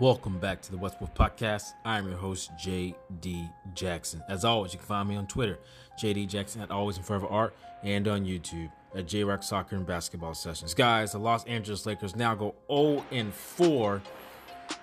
Welcome 0.00 0.38
back 0.38 0.62
to 0.62 0.70
the 0.70 0.76
West 0.76 1.00
Wolf 1.00 1.12
Podcast. 1.12 1.72
I 1.84 1.98
am 1.98 2.06
your 2.06 2.18
host, 2.18 2.52
JD 2.56 3.50
Jackson. 3.74 4.22
As 4.28 4.44
always, 4.44 4.72
you 4.72 4.78
can 4.78 4.86
find 4.86 5.08
me 5.08 5.16
on 5.16 5.26
Twitter, 5.26 5.58
JD 6.00 6.28
Jackson 6.28 6.60
at 6.60 6.70
Always 6.70 6.98
and 6.98 7.04
Forever 7.04 7.26
Art, 7.26 7.52
and 7.82 8.06
on 8.06 8.24
YouTube 8.24 8.70
at 8.94 9.08
J 9.08 9.24
Rock 9.24 9.42
Soccer 9.42 9.74
and 9.74 9.84
Basketball 9.84 10.34
Sessions. 10.34 10.72
Guys, 10.72 11.10
the 11.10 11.18
Los 11.18 11.44
Angeles 11.46 11.84
Lakers 11.84 12.14
now 12.14 12.36
go 12.36 12.54
0 12.70 13.04
and 13.10 13.34
4. 13.34 14.00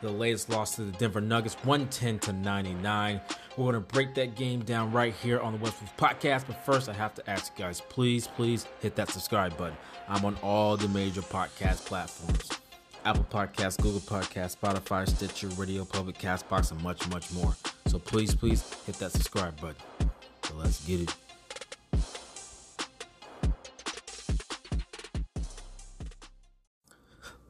The 0.02 0.10
latest 0.10 0.50
loss 0.50 0.76
to 0.76 0.82
the 0.84 0.92
Denver 0.92 1.22
Nuggets, 1.22 1.56
110 1.64 2.20
to 2.20 2.34
99. 2.34 3.22
We're 3.56 3.72
going 3.72 3.76
to 3.76 3.80
break 3.80 4.16
that 4.16 4.36
game 4.36 4.66
down 4.66 4.92
right 4.92 5.14
here 5.14 5.40
on 5.40 5.54
the 5.54 5.60
West 5.60 5.78
Wolf 5.80 5.96
Podcast. 5.96 6.46
But 6.46 6.66
first, 6.66 6.90
I 6.90 6.94
have 6.94 7.14
to 7.14 7.30
ask 7.30 7.54
you 7.58 7.64
guys, 7.64 7.80
please, 7.80 8.28
please 8.28 8.68
hit 8.82 8.98
that 8.98 9.10
subscribe 9.10 9.56
button. 9.56 9.78
I'm 10.10 10.26
on 10.26 10.36
all 10.44 10.76
the 10.76 10.90
major 10.90 11.22
podcast 11.22 11.86
platforms. 11.86 12.50
Apple 13.06 13.28
Podcasts, 13.32 13.80
Google 13.80 14.00
Podcasts, 14.00 14.58
Spotify, 14.58 15.08
Stitcher, 15.08 15.48
Radio 15.50 15.86
Public, 15.86 16.18
Castbox, 16.18 16.72
and 16.72 16.82
much, 16.82 17.08
much 17.10 17.32
more. 17.32 17.56
So 17.86 18.00
please, 18.00 18.34
please 18.34 18.64
hit 18.88 18.96
that 18.96 19.12
subscribe 19.12 19.60
button. 19.62 19.76
So 20.44 20.56
let's 20.56 20.84
get 20.86 21.02
it. 21.02 21.16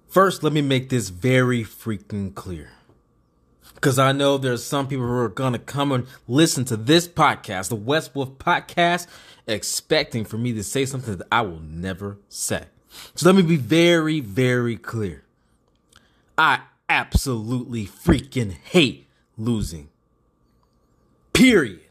First, 0.09 0.43
let 0.43 0.53
me 0.53 0.61
make 0.61 0.89
this 0.89 1.09
very 1.09 1.63
freaking 1.63 2.33
clear. 2.35 2.71
Because 3.73 3.99
I 3.99 4.13
know 4.13 4.37
there's 4.37 4.63
some 4.63 4.87
people 4.87 5.05
who 5.05 5.17
are 5.17 5.29
going 5.29 5.53
to 5.53 5.59
come 5.59 5.91
and 5.91 6.07
listen 6.27 6.65
to 6.65 6.77
this 6.77 7.07
podcast, 7.07 7.69
the 7.69 7.75
West 7.75 8.15
Wolf 8.15 8.37
podcast, 8.37 9.07
expecting 9.47 10.25
for 10.25 10.37
me 10.37 10.53
to 10.53 10.63
say 10.63 10.85
something 10.85 11.17
that 11.17 11.27
I 11.31 11.41
will 11.41 11.59
never 11.59 12.17
say. 12.29 12.63
So 13.13 13.25
let 13.27 13.35
me 13.35 13.41
be 13.41 13.57
very, 13.57 14.21
very 14.21 14.77
clear. 14.77 15.24
I 16.37 16.61
absolutely 16.89 17.85
freaking 17.85 18.51
hate 18.51 19.07
losing. 19.37 19.89
Period. 21.33 21.81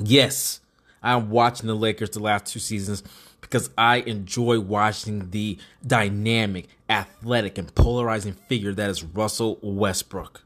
Yes, 0.00 0.60
I'm 1.02 1.30
watching 1.30 1.66
the 1.66 1.74
Lakers 1.74 2.10
the 2.10 2.20
last 2.20 2.46
two 2.46 2.58
seasons 2.58 3.02
because 3.40 3.70
I 3.76 3.98
enjoy 3.98 4.58
watching 4.60 5.30
the 5.30 5.58
dynamic, 5.86 6.68
athletic, 6.88 7.58
and 7.58 7.74
polarizing 7.74 8.32
figure 8.32 8.72
that 8.74 8.90
is 8.90 9.04
Russell 9.04 9.58
Westbrook. 9.62 10.42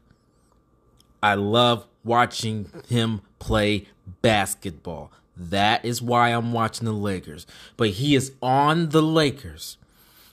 I 1.23 1.35
love 1.35 1.87
watching 2.03 2.69
him 2.87 3.21
play 3.39 3.87
basketball. 4.21 5.11
That 5.35 5.85
is 5.85 6.01
why 6.01 6.29
I'm 6.29 6.51
watching 6.51 6.85
the 6.85 6.91
Lakers. 6.91 7.47
But 7.77 7.91
he 7.91 8.15
is 8.15 8.33
on 8.41 8.89
the 8.89 9.01
Lakers. 9.01 9.77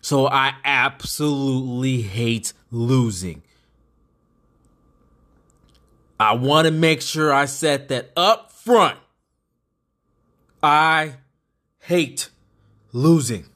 So 0.07 0.29
I 0.29 0.55
absolutely 0.65 2.03
hate 2.03 2.53
losing. 2.71 3.43
I 6.21 6.35
want 6.35 6.67
to 6.67 6.71
make 6.71 7.03
sure 7.03 7.35
I 7.35 7.47
set 7.47 7.89
that 7.89 8.13
up 8.17 8.53
front. 8.53 9.01
I 10.63 11.15
hate 11.81 12.31
losing. 12.93 13.47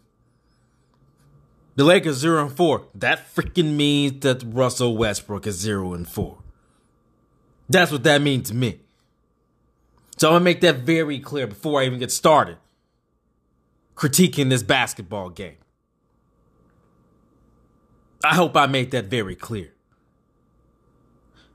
The 1.77 1.84
Lakers 1.84 2.17
0 2.17 2.47
and 2.47 2.56
4. 2.56 2.84
That 2.97 3.33
freaking 3.33 3.77
means 3.77 4.19
that 4.23 4.43
Russell 4.45 4.97
Westbrook 4.97 5.47
is 5.47 5.55
0 5.55 5.95
and 5.95 6.09
4. 6.09 6.37
That's 7.69 7.93
what 7.93 8.03
that 8.03 8.23
means 8.23 8.48
to 8.48 8.56
me. 8.56 8.81
So 10.17 10.27
I'm 10.27 10.33
going 10.33 10.41
to 10.41 10.45
make 10.47 10.61
that 10.62 10.78
very 10.78 11.21
clear 11.21 11.47
before 11.47 11.81
I 11.81 11.84
even 11.84 12.01
get 12.01 12.11
started 12.11 12.56
critiquing 13.95 14.51
this 14.51 14.65
basketball 14.65 15.31
game. 15.31 15.55
I 18.23 18.35
hope 18.35 18.57
I 18.57 18.67
made 18.67 18.91
that 18.91 19.07
very 19.07 19.35
clear. 19.35 19.73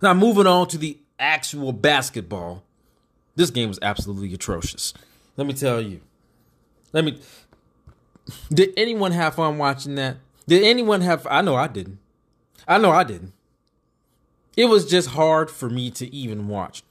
Now, 0.02 0.13
moving 0.13 0.47
on 0.47 0.67
to 0.69 0.77
the 0.77 0.97
actual 1.19 1.72
basketball, 1.72 2.63
this 3.35 3.49
game 3.49 3.69
was 3.69 3.80
absolutely 3.81 4.33
atrocious. 4.33 4.94
Let 5.38 5.47
me 5.47 5.53
tell 5.53 5.81
you. 5.81 6.01
Let 6.94 7.06
me. 7.06 7.19
Did 8.51 8.73
anyone 8.78 9.12
have 9.12 9.35
fun 9.35 9.57
watching 9.57 9.95
that? 9.95 10.17
Did 10.47 10.63
anyone 10.63 11.01
have? 11.01 11.28
I 11.29 11.41
know 11.41 11.56
I 11.56 11.67
didn't. 11.67 12.00
I 12.68 12.78
know 12.78 12.91
I 12.91 13.03
didn't. 13.03 13.34
It 14.57 14.66
was 14.66 14.89
just 14.89 15.09
hard 15.09 15.51
for 15.51 15.69
me 15.69 15.91
to 15.91 16.13
even 16.13 16.47
watch. 16.47 16.84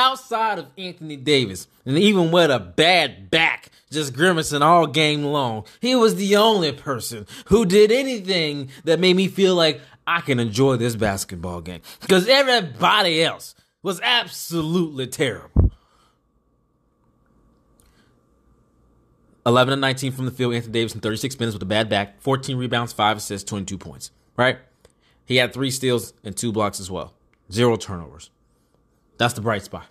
Outside 0.00 0.58
of 0.58 0.68
Anthony 0.78 1.16
Davis, 1.16 1.68
and 1.84 1.98
even 1.98 2.30
with 2.30 2.50
a 2.50 2.58
bad 2.58 3.30
back, 3.30 3.68
just 3.90 4.14
grimacing 4.14 4.62
all 4.62 4.86
game 4.86 5.24
long, 5.24 5.66
he 5.82 5.94
was 5.94 6.16
the 6.16 6.36
only 6.36 6.72
person 6.72 7.26
who 7.48 7.66
did 7.66 7.92
anything 7.92 8.70
that 8.84 8.98
made 8.98 9.14
me 9.14 9.28
feel 9.28 9.54
like 9.54 9.82
I 10.06 10.22
can 10.22 10.40
enjoy 10.40 10.76
this 10.76 10.96
basketball 10.96 11.60
game. 11.60 11.82
Because 12.00 12.26
everybody 12.28 13.22
else 13.22 13.54
was 13.82 14.00
absolutely 14.02 15.06
terrible. 15.06 15.70
11 19.44 19.74
and 19.74 19.82
19 19.82 20.12
from 20.12 20.24
the 20.24 20.30
field, 20.30 20.54
Anthony 20.54 20.72
Davis 20.72 20.94
in 20.94 21.02
36 21.02 21.38
minutes 21.38 21.54
with 21.54 21.62
a 21.62 21.66
bad 21.66 21.90
back, 21.90 22.22
14 22.22 22.56
rebounds, 22.56 22.94
5 22.94 23.18
assists, 23.18 23.46
22 23.46 23.76
points, 23.76 24.12
right? 24.38 24.60
He 25.26 25.36
had 25.36 25.52
three 25.52 25.70
steals 25.70 26.14
and 26.24 26.34
two 26.34 26.52
blocks 26.52 26.80
as 26.80 26.90
well. 26.90 27.12
Zero 27.52 27.76
turnovers. 27.76 28.30
That's 29.20 29.34
the 29.34 29.42
bright 29.42 29.62
spot. 29.62 29.84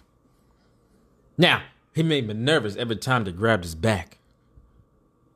Now, 1.38 1.62
he 1.94 2.02
made 2.02 2.28
me 2.28 2.34
nervous 2.34 2.76
every 2.76 2.96
time 2.96 3.26
they 3.26 3.32
grabbed 3.32 3.64
his 3.64 3.76
back. 3.76 4.18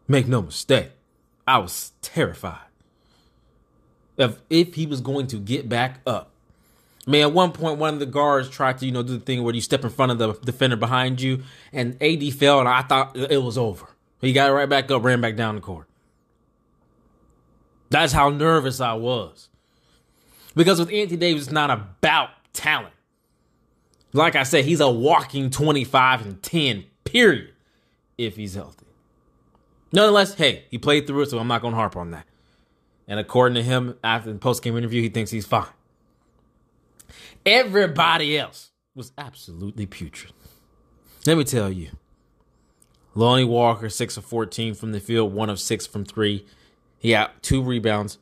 Make 0.08 0.28
no 0.28 0.42
mistake, 0.42 0.90
I 1.48 1.60
was 1.60 1.92
terrified. 2.02 2.66
If, 4.18 4.42
if 4.50 4.74
he 4.74 4.88
was 4.88 5.00
going 5.00 5.28
to 5.28 5.38
get 5.38 5.70
back 5.70 6.00
up. 6.08 6.32
I 7.06 7.12
mean, 7.12 7.22
at 7.22 7.34
one 7.34 7.52
point, 7.52 7.78
one 7.78 7.94
of 7.94 8.00
the 8.00 8.08
guards 8.08 8.50
tried 8.50 8.80
to, 8.80 8.88
you 8.88 8.92
know, 8.92 9.04
do 9.04 9.16
the 9.16 9.24
thing 9.24 9.44
where 9.44 9.54
you 9.54 9.62
step 9.62 9.84
in 9.84 9.92
front 9.92 10.12
of 10.12 10.18
the 10.18 10.34
defender 10.44 10.76
behind 10.76 11.22
you, 11.22 11.44
and 11.72 12.02
AD 12.02 12.34
fell, 12.34 12.62
and 12.62 12.68
I 12.68 12.82
thought 12.82 13.16
it 13.16 13.44
was 13.44 13.60
over. 13.60 13.86
He 14.20 14.34
got 14.34 14.48
right 14.48 14.68
back 14.68 14.90
up, 14.90 15.04
ran 15.04 15.22
back 15.22 15.36
down 15.36 15.54
the 15.54 15.62
court. 15.62 15.86
That's 17.92 18.14
how 18.14 18.30
nervous 18.30 18.82
I 18.82 18.94
was. 18.94 19.50
Because 20.56 20.80
with 20.80 20.92
Anthony 20.92 21.18
Davis, 21.18 21.44
it's 21.44 21.52
not 21.52 21.70
about 21.70 22.32
talent. 22.54 22.96
Like 24.14 24.36
I 24.36 24.44
said, 24.44 24.66
he's 24.66 24.80
a 24.80 24.90
walking 24.90 25.50
25 25.50 26.26
and 26.26 26.42
10, 26.42 26.86
period, 27.04 27.54
if 28.18 28.36
he's 28.36 28.54
healthy. 28.54 28.86
Nonetheless, 29.92 30.36
hey, 30.36 30.66
he 30.70 30.78
played 30.78 31.08
through 31.08 31.24
it, 31.24 31.30
so 31.30 31.40
I'm 31.40 31.48
not 31.48 31.62
going 31.62 31.74
to 31.74 31.78
harp 31.78 31.98
on 31.98 32.12
that. 32.12 32.26
And 33.08 33.20
according 33.20 33.56
to 33.56 33.64
him, 33.64 33.96
after 34.04 34.32
the 34.32 34.40
post 34.40 34.64
game 34.64 34.78
interview, 34.78 35.02
he 35.02 35.10
thinks 35.10 35.32
he's 35.32 35.46
fine. 35.46 35.68
Everybody 37.46 38.38
else 38.38 38.72
was 38.96 39.12
absolutely 39.18 39.86
putrid. 39.86 40.34
Let 41.26 41.38
me 41.38 41.44
tell 41.44 41.72
you. 41.72 41.90
Lonnie 43.16 43.44
Walker, 43.44 43.90
6 43.90 44.18
of 44.18 44.26
14 44.26 44.74
from 44.74 44.92
the 44.92 45.00
field, 45.00 45.34
1 45.34 45.50
of 45.50 45.60
6 45.60 45.88
from 45.88 46.06
3. 46.06 46.46
He 46.98 47.12
had 47.12 47.30
two 47.42 47.62
rebounds, 47.62 48.18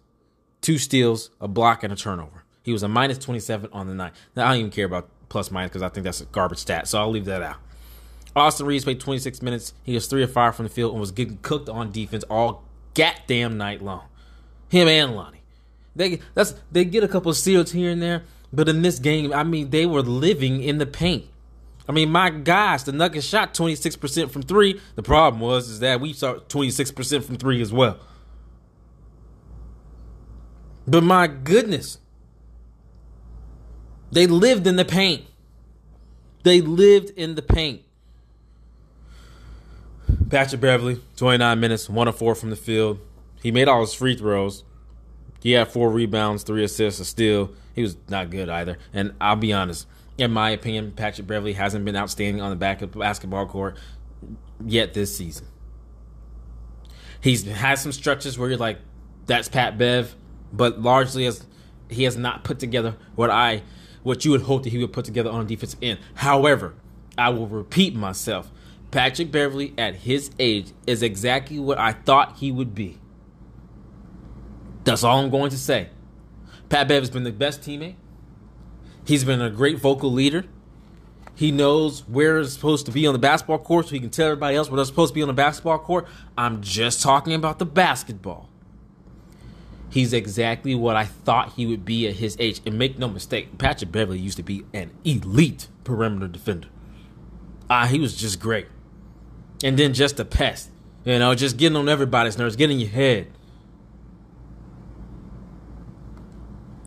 two 0.59 0.78
steals, 0.78 1.29
a 1.40 1.47
block, 1.47 1.84
and 1.84 1.94
a 1.94 1.96
turnover. 1.96 2.44
He 2.63 2.73
was 2.73 2.84
a 2.84 2.88
minus 2.88 3.18
27 3.18 3.69
on 3.72 3.88
the 3.88 3.96
night. 3.96 4.13
Now, 4.35 4.47
I 4.47 4.50
don't 4.50 4.59
even 4.59 4.72
care 4.72 4.85
about 4.85 5.09
plus 5.31 5.49
minus 5.49 5.69
because 5.69 5.81
I 5.81 5.89
think 5.89 6.03
that's 6.03 6.21
a 6.21 6.25
garbage 6.25 6.59
stat, 6.59 6.87
so 6.87 6.99
I'll 6.99 7.09
leave 7.09 7.25
that 7.25 7.41
out. 7.41 7.55
Austin 8.35 8.65
Reaves 8.65 8.83
played 8.83 8.99
26 8.99 9.41
minutes. 9.41 9.73
He 9.83 9.93
was 9.93 10.07
3 10.07 10.23
of 10.23 10.31
5 10.31 10.55
from 10.55 10.65
the 10.65 10.69
field 10.69 10.91
and 10.91 10.99
was 10.99 11.11
getting 11.11 11.39
cooked 11.41 11.69
on 11.69 11.91
defense 11.91 12.23
all 12.29 12.63
goddamn 12.93 13.57
night 13.57 13.81
long. 13.81 14.03
Him 14.69 14.87
and 14.87 15.15
Lonnie. 15.15 15.41
They 15.95 16.19
that's 16.33 16.55
they 16.71 16.85
get 16.85 17.03
a 17.03 17.07
couple 17.07 17.31
of 17.31 17.37
steals 17.37 17.71
here 17.71 17.91
and 17.91 18.01
there, 18.01 18.23
but 18.53 18.69
in 18.69 18.81
this 18.81 18.99
game, 18.99 19.33
I 19.33 19.43
mean, 19.43 19.69
they 19.69 19.85
were 19.85 20.01
living 20.01 20.63
in 20.63 20.77
the 20.77 20.85
paint. 20.85 21.25
I 21.89 21.91
mean, 21.91 22.09
my 22.09 22.29
gosh, 22.29 22.83
the 22.83 22.93
Nuggets 22.93 23.25
shot 23.25 23.53
26% 23.53 24.31
from 24.31 24.43
three. 24.43 24.79
The 24.95 25.03
problem 25.03 25.41
was 25.41 25.67
is 25.67 25.79
that 25.79 25.99
we 25.99 26.13
shot 26.13 26.47
26% 26.47 27.23
from 27.23 27.37
three 27.37 27.61
as 27.61 27.73
well. 27.73 27.99
But 30.87 31.03
my 31.03 31.27
goodness, 31.27 31.97
they 34.11 34.28
lived 34.28 34.67
in 34.67 34.75
the 34.75 34.85
paint. 34.85 35.25
They 36.43 36.61
lived 36.61 37.11
in 37.11 37.35
the 37.35 37.41
paint. 37.41 37.81
Patrick 40.29 40.61
Beverley, 40.61 41.02
29 41.17 41.59
minutes, 41.59 41.90
1 41.90 42.08
of 42.08 42.17
4 42.17 42.35
from 42.35 42.49
the 42.49 42.55
field. 42.55 42.99
He 43.41 43.52
made 43.52 43.67
all 43.67 43.81
his 43.81 43.93
free 43.93 44.16
throws. 44.16 44.63
He 45.41 45.53
had 45.53 45.69
four 45.69 45.90
rebounds, 45.90 46.43
three 46.43 46.63
assists, 46.63 46.99
a 46.99 47.05
steal. 47.05 47.52
He 47.73 47.81
was 47.81 47.97
not 48.08 48.29
good 48.29 48.47
either. 48.47 48.78
And 48.93 49.13
I'll 49.19 49.35
be 49.35 49.52
honest, 49.53 49.87
in 50.17 50.31
my 50.31 50.52
opinion, 50.52 50.91
Patrick 50.91 51.25
Beverley 51.25 51.53
hasn't 51.53 51.84
been 51.84 51.96
outstanding 51.96 52.41
on 52.41 52.52
the 52.52 52.55
back 52.55 52.81
of 52.81 52.91
the 52.91 52.99
basketball 52.99 53.47
court 53.47 53.78
yet 54.63 54.93
this 54.93 55.16
season. 55.16 55.47
He's 57.22 57.43
had 57.46 57.75
some 57.75 57.91
stretches 57.91 58.37
where 58.37 58.49
you're 58.49 58.58
like, 58.58 58.78
that's 59.25 59.49
Pat 59.49 59.78
Bev, 59.78 60.16
but 60.53 60.81
largely 60.81 61.25
as 61.25 61.46
he 61.90 62.03
has 62.03 62.17
not 62.17 62.43
put 62.43 62.59
together 62.59 62.96
what 63.16 63.29
I 63.29 63.63
what 64.03 64.25
you 64.25 64.31
would 64.31 64.41
hope 64.41 64.63
that 64.63 64.69
he 64.69 64.77
would 64.77 64.93
put 64.93 65.05
together 65.05 65.29
on 65.29 65.45
defensive 65.47 65.79
end. 65.81 65.99
However, 66.15 66.73
I 67.17 67.29
will 67.29 67.47
repeat 67.47 67.95
myself. 67.95 68.51
Patrick 68.91 69.31
Beverley 69.31 69.73
at 69.77 69.95
his 69.95 70.31
age 70.39 70.71
is 70.85 71.01
exactly 71.01 71.59
what 71.59 71.77
I 71.77 71.93
thought 71.93 72.37
he 72.37 72.51
would 72.51 72.75
be. 72.75 72.99
That's 74.83 75.03
all 75.03 75.19
I'm 75.19 75.29
going 75.29 75.51
to 75.51 75.57
say. 75.57 75.89
Pat 76.69 76.87
Bev 76.87 77.01
has 77.01 77.09
been 77.09 77.23
the 77.23 77.31
best 77.31 77.61
teammate. 77.61 77.95
He's 79.05 79.23
been 79.23 79.41
a 79.41 79.49
great 79.49 79.79
vocal 79.79 80.11
leader. 80.11 80.45
He 81.35 81.51
knows 81.51 82.07
where 82.07 82.39
it's 82.39 82.53
supposed 82.53 82.85
to 82.85 82.91
be 82.91 83.07
on 83.07 83.13
the 83.13 83.19
basketball 83.19 83.59
court, 83.59 83.87
so 83.87 83.91
he 83.91 83.99
can 83.99 84.09
tell 84.09 84.27
everybody 84.27 84.55
else 84.55 84.69
where 84.69 84.75
they're 84.75 84.85
supposed 84.85 85.11
to 85.11 85.15
be 85.15 85.21
on 85.21 85.27
the 85.27 85.33
basketball 85.33 85.79
court. 85.79 86.07
I'm 86.37 86.61
just 86.61 87.01
talking 87.01 87.33
about 87.33 87.57
the 87.59 87.65
basketball. 87.65 88.50
He's 89.91 90.14
exactly 90.14 90.73
what 90.73 90.96
I 90.96 91.03
thought 91.03 91.53
he 91.53 91.66
would 91.66 91.84
be 91.84 92.08
at 92.08 92.16
his 92.16 92.38
age. 92.40 92.61
And 92.66 92.79
make 92.79 92.97
no 92.97 93.09
mistake, 93.09 93.58
Patrick 93.58 93.91
Beverley 93.91 94.20
used 94.20 94.38
to 94.38 94.43
be 94.43 94.64
an 94.73 94.91
elite 95.03 95.67
perimeter 95.84 96.29
defender. 96.29 96.70
Ah, 97.70 97.88
he 97.88 97.99
was 97.99 98.16
just 98.16 98.40
great. 98.40 98.67
And 99.64 99.78
then 99.78 99.93
just 99.93 100.17
a 100.20 100.26
pest. 100.26 100.72
You 101.03 101.20
know, 101.20 101.35
just 101.35 101.58
getting 101.58 101.76
on 101.76 101.90
everybody's 101.90 102.38
nerves, 102.38 102.55
getting 102.55 102.79
your 102.79 102.90
head. 102.90 103.28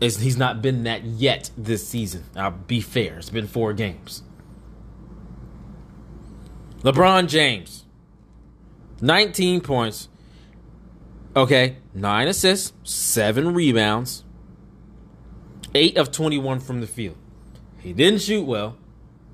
It's, 0.01 0.17
he's 0.17 0.37
not 0.37 0.63
been 0.63 0.83
that 0.83 1.03
yet 1.03 1.51
this 1.55 1.87
season. 1.87 2.23
I'll 2.35 2.51
be 2.51 2.81
fair. 2.81 3.19
It's 3.19 3.29
been 3.29 3.47
four 3.47 3.73
games. 3.73 4.23
LeBron 6.81 7.27
James, 7.27 7.85
19 9.01 9.61
points. 9.61 10.07
Okay, 11.35 11.77
nine 11.93 12.29
assists, 12.29 12.71
seven 12.83 13.53
rebounds, 13.53 14.23
eight 15.73 15.97
of 15.97 16.11
21 16.11 16.61
from 16.61 16.79
the 16.79 16.87
field. 16.87 17.17
He 17.79 17.91
didn't 17.91 18.21
shoot 18.21 18.43
well. 18.43 18.77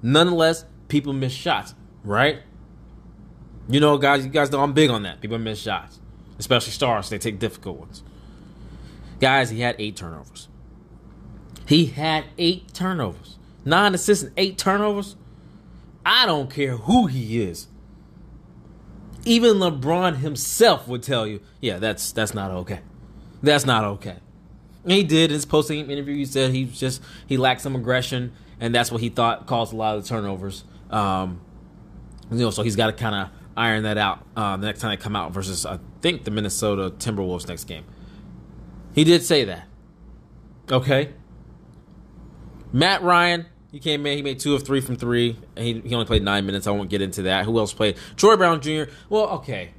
Nonetheless, 0.01 0.65
people 0.87 1.13
miss 1.13 1.31
shots, 1.31 1.75
right? 2.03 2.39
You 3.69 3.79
know, 3.79 3.99
guys, 3.99 4.25
you 4.25 4.31
guys 4.31 4.51
know 4.51 4.61
I'm 4.63 4.73
big 4.73 4.89
on 4.89 5.03
that. 5.03 5.21
People 5.21 5.37
miss 5.37 5.59
shots, 5.59 5.99
especially 6.39 6.71
stars. 6.71 7.09
They 7.09 7.19
take 7.19 7.37
difficult 7.37 7.77
ones. 7.77 8.03
Guys, 9.19 9.51
he 9.51 9.61
had 9.61 9.75
eight 9.77 9.95
turnovers. 9.95 10.49
He 11.67 11.85
had 11.85 12.25
eight 12.39 12.73
turnovers. 12.73 13.37
Nine 13.63 13.93
assists 13.93 14.23
and 14.23 14.33
eight 14.37 14.57
turnovers. 14.57 15.15
I 16.03 16.25
don't 16.25 16.49
care 16.49 16.77
who 16.77 17.05
he 17.05 17.43
is. 17.43 17.67
Even 19.25 19.57
LeBron 19.57 20.17
himself 20.17 20.87
would 20.87 21.03
tell 21.03 21.27
you, 21.27 21.41
yeah, 21.59 21.77
that's 21.77 22.11
that's 22.11 22.33
not 22.33 22.51
okay. 22.51 22.79
That's 23.43 23.65
not 23.65 23.83
okay. 23.83 24.17
And 24.83 24.91
he 24.91 25.03
did 25.03 25.29
in 25.29 25.35
his 25.35 25.45
post 25.45 25.69
game 25.69 25.89
interview. 25.89 26.15
He 26.15 26.25
said 26.25 26.51
he 26.51 26.65
just 26.65 27.01
he 27.27 27.37
lacked 27.37 27.61
some 27.61 27.75
aggression, 27.75 28.33
and 28.59 28.73
that's 28.73 28.91
what 28.91 29.01
he 29.01 29.09
thought 29.09 29.45
caused 29.45 29.73
a 29.73 29.75
lot 29.75 29.95
of 29.95 30.03
the 30.03 30.09
turnovers. 30.09 30.63
Um, 30.89 31.41
you 32.31 32.37
know, 32.37 32.49
so 32.51 32.63
he's 32.63 32.75
got 32.75 32.87
to 32.87 32.93
kind 32.93 33.15
of 33.15 33.29
iron 33.55 33.83
that 33.83 33.97
out 33.97 34.25
uh, 34.35 34.57
the 34.57 34.65
next 34.65 34.79
time 34.79 34.91
they 34.91 34.97
come 34.97 35.15
out 35.15 35.31
versus 35.33 35.65
I 35.65 35.79
think 36.01 36.23
the 36.23 36.31
Minnesota 36.31 36.89
Timberwolves 36.89 37.47
next 37.47 37.65
game. 37.65 37.85
He 38.93 39.03
did 39.03 39.23
say 39.23 39.45
that. 39.45 39.67
Okay. 40.69 41.13
Matt 42.73 43.03
Ryan, 43.03 43.45
he 43.71 43.79
came 43.79 44.05
in. 44.05 44.17
He 44.17 44.21
made 44.21 44.39
two 44.39 44.53
of 44.53 44.63
three 44.63 44.81
from 44.81 44.97
three. 44.97 45.37
He, 45.57 45.79
he 45.79 45.93
only 45.93 46.05
played 46.05 46.23
nine 46.23 46.45
minutes. 46.45 46.67
I 46.67 46.71
won't 46.71 46.89
get 46.89 47.01
into 47.01 47.23
that. 47.23 47.45
Who 47.45 47.57
else 47.57 47.73
played? 47.73 47.97
Troy 48.17 48.35
Brown 48.35 48.61
Jr. 48.61 48.83
Well, 49.09 49.27
okay. 49.29 49.71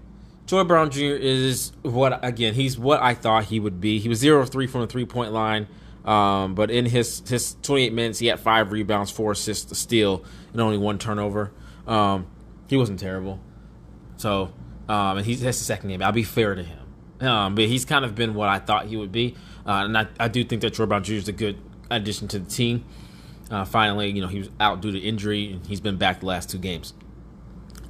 Troy 0.46 0.64
Brown 0.64 0.90
Jr. 0.90 1.00
is 1.00 1.72
what 1.82 2.24
again? 2.24 2.54
He's 2.54 2.78
what 2.78 3.00
I 3.02 3.14
thought 3.14 3.44
he 3.44 3.60
would 3.60 3.80
be. 3.80 3.98
He 3.98 4.08
was 4.08 4.18
zero 4.18 4.40
of 4.40 4.50
three 4.50 4.66
from 4.66 4.80
the 4.80 4.86
three 4.86 5.06
point 5.06 5.32
line. 5.32 5.68
Um, 6.04 6.54
but 6.54 6.70
in 6.70 6.86
his 6.86 7.22
his 7.28 7.56
28 7.62 7.92
minutes, 7.92 8.18
he 8.18 8.26
had 8.26 8.40
five 8.40 8.72
rebounds, 8.72 9.10
four 9.10 9.32
assists, 9.32 9.70
a 9.70 9.74
steal, 9.74 10.24
and 10.52 10.60
only 10.60 10.78
one 10.78 10.98
turnover. 10.98 11.52
Um, 11.86 12.26
he 12.68 12.76
wasn't 12.76 12.98
terrible. 12.98 13.40
So, 14.16 14.52
um, 14.88 15.18
and 15.18 15.26
he's 15.26 15.40
that's 15.40 15.58
the 15.58 15.64
second 15.64 15.90
game. 15.90 16.02
I'll 16.02 16.12
be 16.12 16.24
fair 16.24 16.54
to 16.54 16.62
him. 16.62 16.78
Um, 17.20 17.54
but 17.54 17.64
he's 17.64 17.84
kind 17.84 18.04
of 18.04 18.16
been 18.16 18.34
what 18.34 18.48
I 18.48 18.58
thought 18.58 18.86
he 18.86 18.96
would 18.96 19.12
be, 19.12 19.36
uh, 19.64 19.84
and 19.84 19.96
I, 19.96 20.08
I 20.18 20.26
do 20.26 20.42
think 20.42 20.60
that 20.62 20.74
Troy 20.74 20.86
Brown 20.86 21.04
Jr. 21.04 21.14
is 21.14 21.28
a 21.28 21.32
good 21.32 21.56
addition 21.88 22.26
to 22.28 22.40
the 22.40 22.50
team. 22.50 22.84
Uh, 23.52 23.66
finally, 23.66 24.10
you 24.10 24.22
know, 24.22 24.28
he 24.28 24.38
was 24.38 24.48
out 24.58 24.80
due 24.80 24.90
to 24.90 24.98
injury, 24.98 25.52
and 25.52 25.66
he's 25.66 25.80
been 25.80 25.98
back 25.98 26.20
the 26.20 26.26
last 26.26 26.48
two 26.48 26.56
games. 26.56 26.94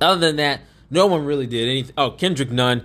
Other 0.00 0.20
than 0.20 0.36
that, 0.36 0.62
no 0.90 1.06
one 1.06 1.24
really 1.24 1.46
did 1.46 1.68
anything. 1.68 1.94
Oh, 1.96 2.10
Kendrick 2.10 2.50
Nunn, 2.50 2.84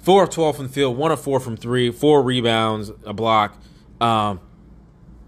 four 0.00 0.24
of 0.24 0.30
twelve 0.30 0.56
from 0.56 0.66
the 0.66 0.72
field, 0.72 0.96
one 0.96 1.12
of 1.12 1.20
four 1.20 1.38
from 1.38 1.56
three, 1.56 1.92
four 1.92 2.22
rebounds, 2.24 2.90
a 3.04 3.14
block. 3.14 3.56
Um, 4.00 4.40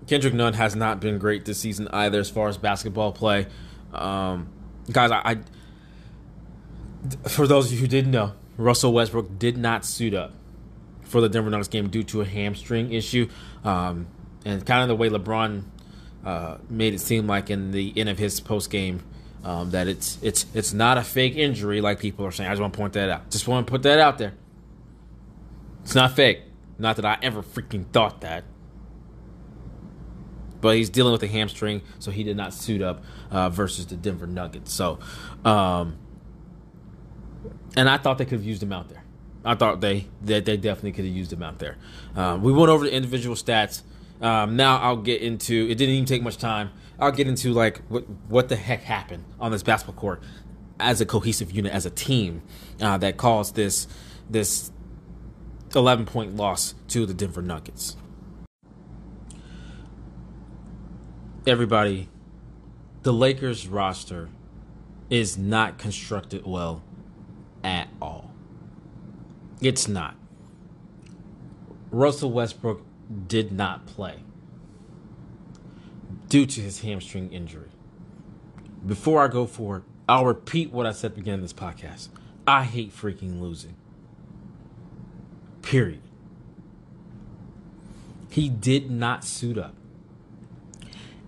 Kendrick 0.08 0.34
Nunn 0.34 0.54
has 0.54 0.74
not 0.74 0.98
been 1.00 1.18
great 1.18 1.44
this 1.44 1.60
season 1.60 1.86
either, 1.92 2.18
as 2.18 2.28
far 2.28 2.48
as 2.48 2.58
basketball 2.58 3.12
play. 3.12 3.46
Um, 3.92 4.48
guys, 4.90 5.12
I, 5.12 5.38
I 7.24 7.28
for 7.28 7.46
those 7.46 7.66
of 7.66 7.74
you 7.74 7.78
who 7.78 7.86
didn't 7.86 8.10
know, 8.10 8.32
Russell 8.56 8.92
Westbrook 8.92 9.38
did 9.38 9.56
not 9.56 9.84
suit 9.84 10.14
up 10.14 10.34
for 11.02 11.20
the 11.20 11.28
Denver 11.28 11.48
Nuggets 11.48 11.68
game 11.68 11.90
due 11.90 12.02
to 12.02 12.22
a 12.22 12.24
hamstring 12.24 12.92
issue, 12.92 13.28
um, 13.62 14.08
and 14.44 14.66
kind 14.66 14.82
of 14.82 14.88
the 14.88 14.96
way 14.96 15.08
LeBron 15.08 15.62
uh, 16.24 16.58
made 16.68 16.94
it 16.94 17.00
seem 17.00 17.26
like 17.26 17.50
in 17.50 17.70
the 17.70 17.92
end 17.96 18.08
of 18.08 18.18
his 18.18 18.40
post 18.40 18.70
game 18.70 19.02
um, 19.44 19.70
that 19.70 19.88
it's 19.88 20.18
it's 20.22 20.46
it's 20.54 20.72
not 20.72 20.98
a 20.98 21.02
fake 21.02 21.36
injury 21.36 21.80
like 21.80 22.00
people 22.00 22.26
are 22.26 22.32
saying. 22.32 22.48
I 22.48 22.52
just 22.52 22.60
want 22.60 22.72
to 22.72 22.78
point 22.78 22.92
that 22.94 23.08
out. 23.08 23.30
Just 23.30 23.46
want 23.46 23.66
to 23.66 23.70
put 23.70 23.82
that 23.84 23.98
out 23.98 24.18
there. 24.18 24.34
It's 25.82 25.94
not 25.94 26.12
fake. 26.12 26.42
Not 26.78 26.96
that 26.96 27.04
I 27.04 27.18
ever 27.22 27.42
freaking 27.42 27.86
thought 27.92 28.20
that. 28.20 28.44
But 30.60 30.76
he's 30.76 30.90
dealing 30.90 31.12
with 31.12 31.22
a 31.22 31.28
hamstring, 31.28 31.82
so 31.98 32.10
he 32.10 32.24
did 32.24 32.36
not 32.36 32.52
suit 32.52 32.82
up 32.82 33.04
uh, 33.30 33.48
versus 33.48 33.86
the 33.86 33.96
Denver 33.96 34.26
Nuggets. 34.26 34.72
So, 34.72 34.98
um, 35.44 35.96
and 37.76 37.88
I 37.88 37.96
thought 37.96 38.18
they 38.18 38.24
could 38.24 38.40
have 38.40 38.44
used 38.44 38.62
him 38.62 38.72
out 38.72 38.88
there. 38.88 39.04
I 39.44 39.54
thought 39.54 39.80
they 39.80 40.08
that 40.22 40.44
they 40.44 40.56
definitely 40.56 40.92
could 40.92 41.04
have 41.04 41.14
used 41.14 41.32
him 41.32 41.42
out 41.42 41.58
there. 41.58 41.76
Uh, 42.16 42.38
we 42.40 42.52
went 42.52 42.70
over 42.70 42.84
the 42.84 42.92
individual 42.92 43.36
stats. 43.36 43.82
Um, 44.20 44.56
now 44.56 44.78
I'll 44.78 44.96
get 44.96 45.22
into. 45.22 45.68
It 45.70 45.76
didn't 45.76 45.94
even 45.94 46.06
take 46.06 46.22
much 46.22 46.38
time. 46.38 46.70
I'll 46.98 47.12
get 47.12 47.28
into 47.28 47.52
like 47.52 47.82
what 47.88 48.08
what 48.28 48.48
the 48.48 48.56
heck 48.56 48.82
happened 48.82 49.24
on 49.38 49.52
this 49.52 49.62
basketball 49.62 50.00
court 50.00 50.22
as 50.80 51.00
a 51.00 51.06
cohesive 51.06 51.50
unit, 51.52 51.72
as 51.72 51.86
a 51.86 51.90
team 51.90 52.42
uh, 52.80 52.98
that 52.98 53.16
caused 53.16 53.54
this 53.54 53.86
this 54.28 54.72
eleven 55.74 56.06
point 56.06 56.36
loss 56.36 56.74
to 56.88 57.06
the 57.06 57.14
Denver 57.14 57.42
Nuggets. 57.42 57.96
Everybody, 61.46 62.08
the 63.02 63.12
Lakers 63.12 63.68
roster 63.68 64.28
is 65.08 65.38
not 65.38 65.78
constructed 65.78 66.44
well 66.44 66.82
at 67.64 67.88
all. 68.02 68.30
It's 69.60 69.88
not. 69.88 70.14
Russell 71.90 72.30
Westbrook 72.30 72.82
did 73.26 73.52
not 73.52 73.86
play 73.86 74.22
due 76.28 76.46
to 76.46 76.60
his 76.60 76.80
hamstring 76.80 77.32
injury. 77.32 77.70
Before 78.86 79.22
I 79.22 79.28
go 79.28 79.46
forward, 79.46 79.84
I'll 80.08 80.26
repeat 80.26 80.72
what 80.72 80.86
I 80.86 80.92
said 80.92 81.12
at 81.12 81.14
the 81.14 81.20
beginning 81.20 81.40
of 81.40 81.44
this 81.44 81.52
podcast. 81.52 82.08
I 82.46 82.64
hate 82.64 82.94
freaking 82.94 83.40
losing. 83.40 83.76
Period. 85.62 86.00
He 88.30 88.48
did 88.48 88.90
not 88.90 89.24
suit 89.24 89.58
up. 89.58 89.74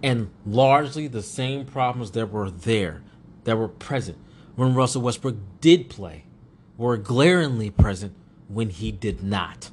And 0.03 0.31
largely 0.47 1.09
the 1.09 1.23
same 1.23 1.67
problems 1.67 2.13
that 2.13 2.31
were 2.31 2.51
there, 2.51 3.03
that 3.45 3.57
were 3.57 3.69
present 3.69 4.19
when 4.57 4.75
Russell 4.75 5.03
Westbrook 5.03 5.37
did 5.61 5.91
play, 5.91 6.25
were 6.77 6.97
glaringly 6.97 7.71
present 7.71 8.15
when 8.49 8.71
he 8.71 8.91
did 8.91 9.23
not. 9.23 9.71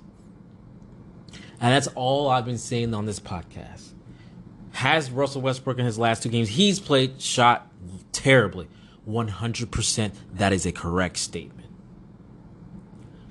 And 1.59 1.73
that's 1.73 1.87
all 1.95 2.29
I've 2.29 2.45
been 2.45 2.57
saying 2.57 2.93
on 2.93 3.05
this 3.05 3.19
podcast. 3.19 3.93
Has 4.73 5.09
Russell 5.09 5.41
Westbrook 5.41 5.79
in 5.79 5.85
his 5.85 5.97
last 5.97 6.21
two 6.21 6.29
games, 6.29 6.49
he's 6.49 6.79
played 6.79 7.19
shot 7.19 7.67
terribly. 8.11 8.67
100% 9.09 10.11
that 10.33 10.53
is 10.53 10.65
a 10.65 10.71
correct 10.71 11.17
statement. 11.17 11.69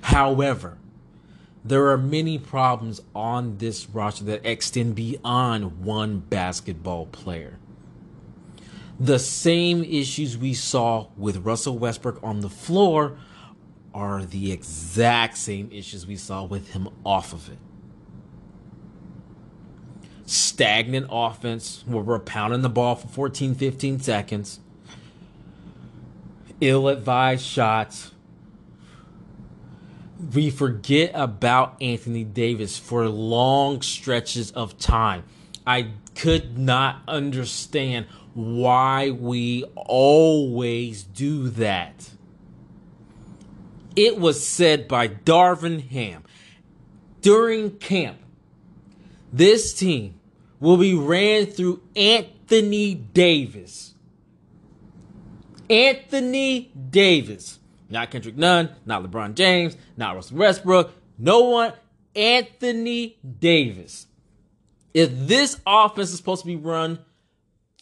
However, 0.01 0.77
there 1.63 1.87
are 1.89 1.97
many 1.97 2.37
problems 2.37 3.01
on 3.13 3.57
this 3.57 3.89
roster 3.89 4.23
that 4.25 4.45
extend 4.45 4.95
beyond 4.95 5.83
one 5.83 6.19
basketball 6.19 7.05
player. 7.05 7.59
The 8.99 9.19
same 9.19 9.83
issues 9.83 10.37
we 10.37 10.53
saw 10.53 11.07
with 11.15 11.45
Russell 11.45 11.77
Westbrook 11.77 12.19
on 12.23 12.39
the 12.39 12.49
floor 12.49 13.17
are 13.93 14.25
the 14.25 14.51
exact 14.51 15.37
same 15.37 15.69
issues 15.71 16.07
we 16.07 16.15
saw 16.15 16.43
with 16.43 16.71
him 16.71 16.89
off 17.05 17.31
of 17.31 17.49
it 17.49 17.59
stagnant 20.27 21.07
offense 21.09 21.83
where 21.87 22.03
we're 22.03 22.19
pounding 22.19 22.61
the 22.61 22.69
ball 22.69 22.95
for 22.95 23.07
14, 23.07 23.55
15 23.55 23.99
seconds, 24.01 24.59
ill 26.61 26.89
advised 26.89 27.45
shots. 27.45 28.11
We 30.33 30.49
forget 30.49 31.11
about 31.13 31.81
Anthony 31.81 32.23
Davis 32.23 32.77
for 32.77 33.07
long 33.07 33.81
stretches 33.81 34.51
of 34.51 34.77
time. 34.77 35.23
I 35.65 35.91
could 36.15 36.57
not 36.57 37.01
understand 37.07 38.07
why 38.33 39.11
we 39.11 39.63
always 39.75 41.03
do 41.03 41.49
that. 41.49 42.09
It 43.95 44.19
was 44.19 44.45
said 44.45 44.87
by 44.87 45.07
Darvin 45.07 45.87
Ham 45.89 46.23
during 47.21 47.77
camp 47.77 48.17
This 49.33 49.73
team 49.73 50.16
will 50.59 50.77
be 50.77 50.93
ran 50.93 51.45
through 51.47 51.81
Anthony 51.95 52.95
Davis. 52.95 53.93
Anthony 55.69 56.71
Davis. 56.89 57.59
Not 57.89 58.11
Kendrick 58.11 58.37
Nunn, 58.37 58.69
not 58.85 59.03
LeBron 59.03 59.35
James, 59.35 59.77
not 59.95 60.15
Russell 60.15 60.37
Westbrook, 60.37 60.93
no 61.17 61.41
one. 61.41 61.73
Anthony 62.15 63.17
Davis. 63.39 64.07
If 64.93 65.11
this 65.13 65.59
offense 65.67 66.09
is 66.09 66.17
supposed 66.17 66.41
to 66.41 66.47
be 66.47 66.55
run 66.55 66.99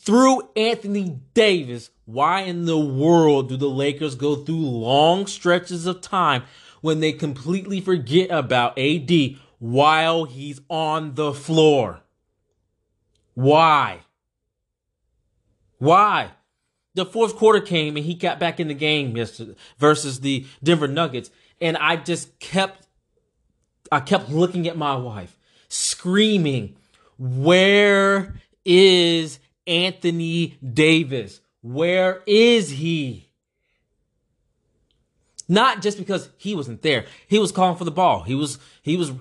through 0.02 0.50
Anthony 0.56 1.22
Davis, 1.34 1.90
why 2.04 2.42
in 2.42 2.66
the 2.66 2.78
world 2.78 3.50
do 3.50 3.58
the 3.58 3.70
Lakers 3.70 4.16
go 4.16 4.36
through 4.36 4.58
long 4.58 5.26
stretches 5.26 5.86
of 5.86 6.02
time 6.02 6.44
when 6.82 7.00
they 7.00 7.14
completely 7.14 7.80
forget 7.80 8.30
about 8.30 8.78
AD 8.78 9.12
while 9.60 10.26
he's 10.26 10.60
on 10.70 11.16
the 11.16 11.34
floor? 11.34 12.02
Why? 13.36 14.00
Why? 15.78 16.32
The 16.96 17.06
fourth 17.06 17.36
quarter 17.36 17.60
came 17.60 17.98
and 17.98 18.06
he 18.06 18.16
got 18.16 18.40
back 18.40 18.60
in 18.60 18.70
the 18.70 18.74
game 18.74 19.16
yesterday 19.16 19.56
versus 19.78 20.22
the 20.22 20.46
Denver 20.64 20.88
Nuggets. 20.88 21.30
And 21.62 21.78
I 21.78 21.98
just 21.98 22.40
kept, 22.40 22.88
I 23.92 24.00
kept 24.00 24.30
looking 24.30 24.68
at 24.68 24.78
my 24.78 24.96
wife, 24.96 25.38
screaming, 25.68 26.78
where 27.18 28.42
is 28.64 29.40
Anthony 29.68 30.58
Davis? 30.74 31.42
Where 31.62 32.24
is 32.26 32.72
he? 32.72 33.30
Not 35.48 35.82
just 35.82 35.98
because 35.98 36.30
he 36.38 36.56
wasn't 36.56 36.82
there. 36.82 37.06
He 37.28 37.40
was 37.40 37.52
calling 37.52 37.78
for 37.78 37.84
the 37.86 37.92
ball. 37.92 38.24
He 38.24 38.36
was, 38.36 38.58
he 38.82 38.98
was 38.98 39.12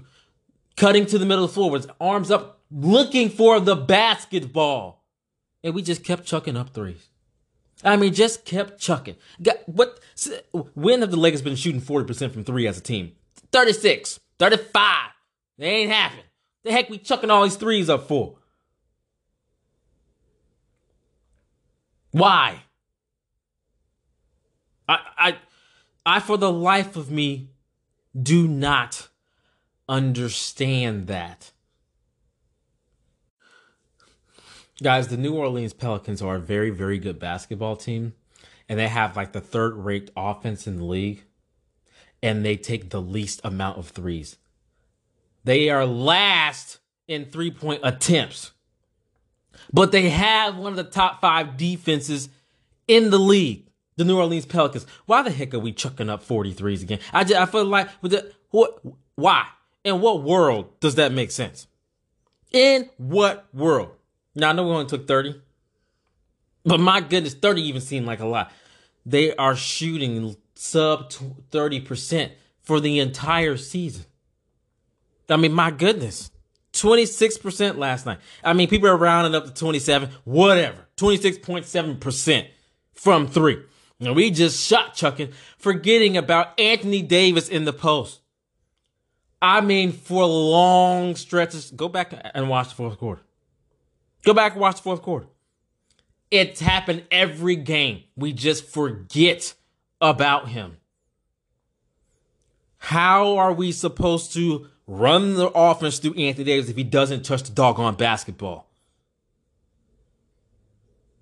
cutting 0.76 1.06
to 1.06 1.18
the 1.18 1.26
middle 1.26 1.44
of 1.44 1.50
the 1.50 1.54
floor 1.54 1.70
with 1.70 1.90
arms 2.00 2.30
up, 2.30 2.60
looking 2.74 3.30
for 3.30 3.60
the 3.60 3.76
basketball. 3.76 5.04
And 5.62 5.74
we 5.74 5.82
just 5.82 6.04
kept 6.04 6.26
chucking 6.26 6.56
up 6.56 6.74
threes. 6.74 7.08
I 7.82 7.96
mean, 7.96 8.12
just 8.12 8.44
kept 8.44 8.78
chucking. 8.78 9.16
Got, 9.42 9.66
what? 9.68 10.00
When 10.74 11.00
have 11.00 11.10
the 11.10 11.16
Lakers 11.16 11.42
been 11.42 11.56
shooting 11.56 11.80
40% 11.80 12.32
from 12.32 12.44
three 12.44 12.66
as 12.66 12.78
a 12.78 12.82
team? 12.82 13.12
36, 13.52 14.20
35. 14.38 15.10
They 15.58 15.66
ain't 15.66 15.92
happening. 15.92 16.24
The 16.64 16.72
heck 16.72 16.90
we 16.90 16.98
chucking 16.98 17.30
all 17.30 17.44
these 17.44 17.56
threes 17.56 17.88
up 17.88 18.08
for? 18.08 18.36
Why? 22.10 22.62
I, 24.88 24.98
I, 25.16 25.36
I, 26.06 26.20
for 26.20 26.36
the 26.36 26.52
life 26.52 26.96
of 26.96 27.10
me, 27.10 27.50
do 28.20 28.46
not 28.46 29.08
understand 29.88 31.06
that. 31.08 31.52
Guys, 34.82 35.06
the 35.06 35.16
New 35.16 35.34
Orleans 35.34 35.72
Pelicans 35.72 36.20
are 36.20 36.34
a 36.34 36.40
very, 36.40 36.70
very 36.70 36.98
good 36.98 37.20
basketball 37.20 37.76
team, 37.76 38.14
and 38.68 38.76
they 38.76 38.88
have 38.88 39.16
like 39.16 39.32
the 39.32 39.40
third 39.40 39.76
ranked 39.76 40.10
offense 40.16 40.66
in 40.66 40.78
the 40.78 40.84
league, 40.84 41.22
and 42.20 42.44
they 42.44 42.56
take 42.56 42.90
the 42.90 43.00
least 43.00 43.40
amount 43.44 43.78
of 43.78 43.90
threes. 43.90 44.36
They 45.44 45.70
are 45.70 45.86
last 45.86 46.78
in 47.06 47.26
three 47.26 47.52
point 47.52 47.82
attempts, 47.84 48.50
but 49.72 49.92
they 49.92 50.08
have 50.08 50.56
one 50.56 50.72
of 50.72 50.76
the 50.76 50.82
top 50.82 51.20
five 51.20 51.56
defenses 51.56 52.28
in 52.88 53.10
the 53.10 53.18
league. 53.18 53.66
The 53.96 54.04
New 54.04 54.18
Orleans 54.18 54.44
Pelicans. 54.44 54.86
Why 55.06 55.22
the 55.22 55.30
heck 55.30 55.54
are 55.54 55.60
we 55.60 55.70
chucking 55.70 56.10
up 56.10 56.26
43s 56.26 56.82
again? 56.82 56.98
I 57.12 57.22
just, 57.22 57.40
I 57.40 57.46
feel 57.46 57.64
like 57.64 57.88
the 58.02 58.32
what 58.50 58.80
why? 59.14 59.46
In 59.84 60.00
what 60.00 60.24
world 60.24 60.80
does 60.80 60.96
that 60.96 61.12
make 61.12 61.30
sense? 61.30 61.68
In 62.50 62.90
what 62.96 63.46
world? 63.54 63.92
Now 64.34 64.50
I 64.50 64.52
know 64.52 64.64
we 64.64 64.70
only 64.70 64.86
took 64.86 65.06
30. 65.06 65.40
But 66.64 66.80
my 66.80 67.00
goodness, 67.00 67.34
30 67.34 67.62
even 67.62 67.80
seemed 67.80 68.06
like 68.06 68.20
a 68.20 68.26
lot. 68.26 68.50
They 69.04 69.34
are 69.36 69.54
shooting 69.54 70.36
sub 70.54 71.10
30% 71.10 72.30
for 72.62 72.80
the 72.80 72.98
entire 73.00 73.56
season. 73.56 74.06
I 75.28 75.36
mean, 75.36 75.52
my 75.52 75.70
goodness. 75.70 76.30
26% 76.72 77.76
last 77.76 78.04
night. 78.04 78.18
I 78.42 78.52
mean, 78.52 78.68
people 78.68 78.88
are 78.88 78.96
rounding 78.96 79.34
up 79.34 79.46
to 79.46 79.54
27, 79.54 80.10
whatever. 80.24 80.88
26.7% 80.96 82.48
from 82.92 83.28
three. 83.28 83.62
And 84.00 84.16
we 84.16 84.30
just 84.30 84.66
shot 84.66 84.94
chucking, 84.94 85.32
forgetting 85.56 86.16
about 86.16 86.58
Anthony 86.58 87.00
Davis 87.00 87.48
in 87.48 87.64
the 87.64 87.72
post. 87.72 88.20
I 89.40 89.60
mean, 89.60 89.92
for 89.92 90.26
long 90.26 91.14
stretches. 91.14 91.70
Go 91.70 91.88
back 91.88 92.12
and 92.34 92.48
watch 92.48 92.70
the 92.70 92.74
fourth 92.74 92.98
quarter. 92.98 93.22
Go 94.24 94.32
back 94.32 94.52
and 94.52 94.60
watch 94.60 94.76
the 94.76 94.82
fourth 94.82 95.02
quarter. 95.02 95.26
It's 96.30 96.60
happened 96.60 97.04
every 97.10 97.56
game. 97.56 98.04
We 98.16 98.32
just 98.32 98.66
forget 98.66 99.54
about 100.00 100.48
him. 100.48 100.78
How 102.78 103.36
are 103.36 103.52
we 103.52 103.70
supposed 103.70 104.32
to 104.34 104.66
run 104.86 105.34
the 105.34 105.48
offense 105.48 105.98
through 105.98 106.14
Anthony 106.14 106.44
Davis 106.44 106.68
if 106.68 106.76
he 106.76 106.84
doesn't 106.84 107.24
touch 107.24 107.44
the 107.44 107.52
doggone 107.52 107.94
basketball? 107.94 108.66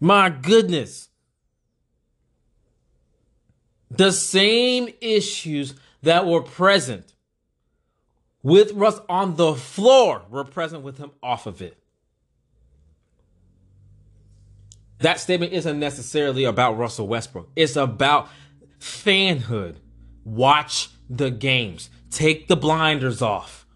My 0.00 0.30
goodness. 0.30 1.08
The 3.90 4.10
same 4.10 4.88
issues 5.00 5.74
that 6.02 6.26
were 6.26 6.42
present 6.42 7.12
with 8.42 8.72
Russ 8.72 9.00
on 9.08 9.36
the 9.36 9.54
floor 9.54 10.22
were 10.30 10.44
present 10.44 10.82
with 10.82 10.98
him 10.98 11.10
off 11.22 11.46
of 11.46 11.62
it. 11.62 11.81
That 15.02 15.20
statement 15.20 15.52
isn't 15.52 15.78
necessarily 15.78 16.44
about 16.44 16.78
Russell 16.78 17.08
Westbrook. 17.08 17.50
It's 17.56 17.76
about 17.76 18.28
fanhood. 18.78 19.76
Watch 20.24 20.90
the 21.10 21.30
games. 21.30 21.90
Take 22.10 22.46
the 22.46 22.56
blinders 22.56 23.20
off. 23.20 23.66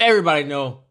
Everybody 0.00 0.44
know 0.44 0.82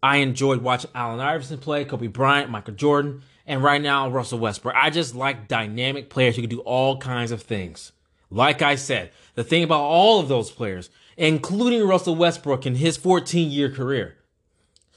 I 0.00 0.18
enjoyed 0.18 0.62
watching 0.62 0.90
Allen 0.94 1.18
Iverson 1.18 1.58
play, 1.58 1.84
Kobe 1.84 2.06
Bryant, 2.06 2.50
Michael 2.50 2.74
Jordan, 2.74 3.22
and 3.46 3.64
right 3.64 3.82
now 3.82 4.08
Russell 4.08 4.38
Westbrook. 4.38 4.74
I 4.76 4.90
just 4.90 5.16
like 5.16 5.48
dynamic 5.48 6.08
players 6.08 6.36
who 6.36 6.42
can 6.42 6.50
do 6.50 6.60
all 6.60 6.98
kinds 6.98 7.32
of 7.32 7.42
things. 7.42 7.90
Like 8.30 8.62
I 8.62 8.76
said, 8.76 9.10
the 9.34 9.42
thing 9.42 9.64
about 9.64 9.80
all 9.80 10.20
of 10.20 10.28
those 10.28 10.52
players, 10.52 10.90
including 11.16 11.86
Russell 11.86 12.14
Westbrook 12.14 12.64
in 12.64 12.76
his 12.76 12.96
14 12.96 13.50
year 13.50 13.70
career, 13.70 14.16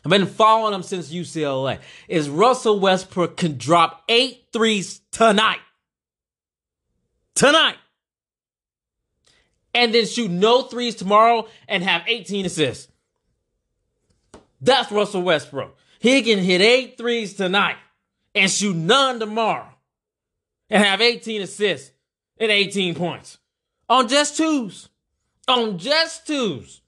I've 0.05 0.09
been 0.09 0.25
following 0.25 0.73
him 0.73 0.83
since 0.83 1.11
UCLA, 1.11 1.79
is 2.07 2.29
Russell 2.29 2.79
Westbrook 2.79 3.37
can 3.37 3.57
drop 3.57 4.03
eight 4.07 4.45
threes 4.53 5.01
tonight. 5.11 5.59
Tonight 7.35 7.75
and 9.73 9.93
then 9.93 10.05
shoot 10.05 10.31
no 10.31 10.63
threes 10.63 10.95
tomorrow 10.95 11.47
and 11.67 11.83
have 11.83 12.03
18 12.07 12.45
assists. 12.45 12.91
That's 14.61 14.91
Russell 14.91 15.21
Westbrook. 15.21 15.77
He 15.99 16.21
can 16.21 16.39
hit 16.39 16.61
eight 16.61 16.97
threes 16.97 17.33
tonight 17.33 17.77
and 18.35 18.49
shoot 18.49 18.75
none 18.75 19.19
tomorrow 19.19 19.69
and 20.69 20.83
have 20.83 21.01
18 21.01 21.41
assists 21.41 21.91
and 22.37 22.51
18 22.51 22.95
points 22.95 23.37
on 23.87 24.07
just 24.07 24.37
twos. 24.37 24.89
On 25.47 25.77
just 25.77 26.27
twos. 26.27 26.81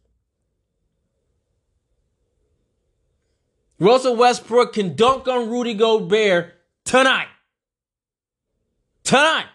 Russell 3.81 4.15
Westbrook 4.15 4.73
can 4.73 4.95
dunk 4.95 5.27
on 5.27 5.49
Rudy 5.49 5.73
Gobert 5.73 6.53
tonight. 6.85 7.29
Tonight. 9.03 9.47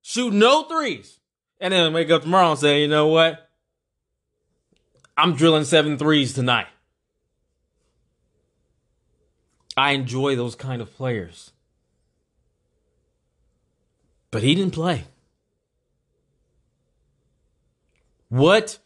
Shoot 0.00 0.32
no 0.32 0.62
threes 0.62 1.20
and 1.60 1.74
then 1.74 1.92
wake 1.92 2.10
up 2.10 2.22
tomorrow 2.22 2.52
and 2.52 2.58
say, 2.58 2.80
you 2.80 2.88
know 2.88 3.08
what? 3.08 3.50
I'm 5.14 5.36
drilling 5.36 5.64
seven 5.64 5.98
threes 5.98 6.32
tonight. 6.32 6.68
I 9.76 9.90
enjoy 9.92 10.36
those 10.36 10.54
kind 10.54 10.80
of 10.80 10.96
players. 10.96 11.52
But 14.30 14.42
he 14.42 14.54
didn't 14.54 14.72
play. 14.72 15.04
What? 18.30 18.78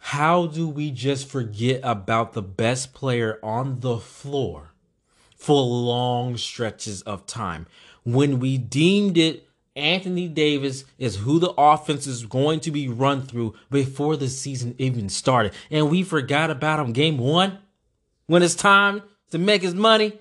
How 0.00 0.46
do 0.46 0.68
we 0.68 0.90
just 0.90 1.28
forget 1.28 1.80
about 1.84 2.32
the 2.32 2.42
best 2.42 2.94
player 2.94 3.38
on 3.42 3.80
the 3.80 3.98
floor 3.98 4.72
for 5.36 5.62
long 5.62 6.36
stretches 6.36 7.02
of 7.02 7.26
time 7.26 7.66
when 8.04 8.40
we 8.40 8.58
deemed 8.58 9.16
it 9.16 9.46
Anthony 9.76 10.26
Davis 10.26 10.84
is 10.98 11.16
who 11.16 11.38
the 11.38 11.54
offense 11.56 12.06
is 12.06 12.26
going 12.26 12.60
to 12.60 12.70
be 12.70 12.88
run 12.88 13.22
through 13.22 13.54
before 13.70 14.16
the 14.16 14.28
season 14.28 14.74
even 14.78 15.08
started. 15.08 15.52
And 15.70 15.90
we 15.90 16.02
forgot 16.02 16.50
about 16.50 16.80
him 16.80 16.92
game 16.92 17.18
one 17.18 17.58
when 18.26 18.42
it's 18.42 18.54
time 18.54 19.02
to 19.30 19.38
make 19.38 19.62
his 19.62 19.74
money. 19.74 20.18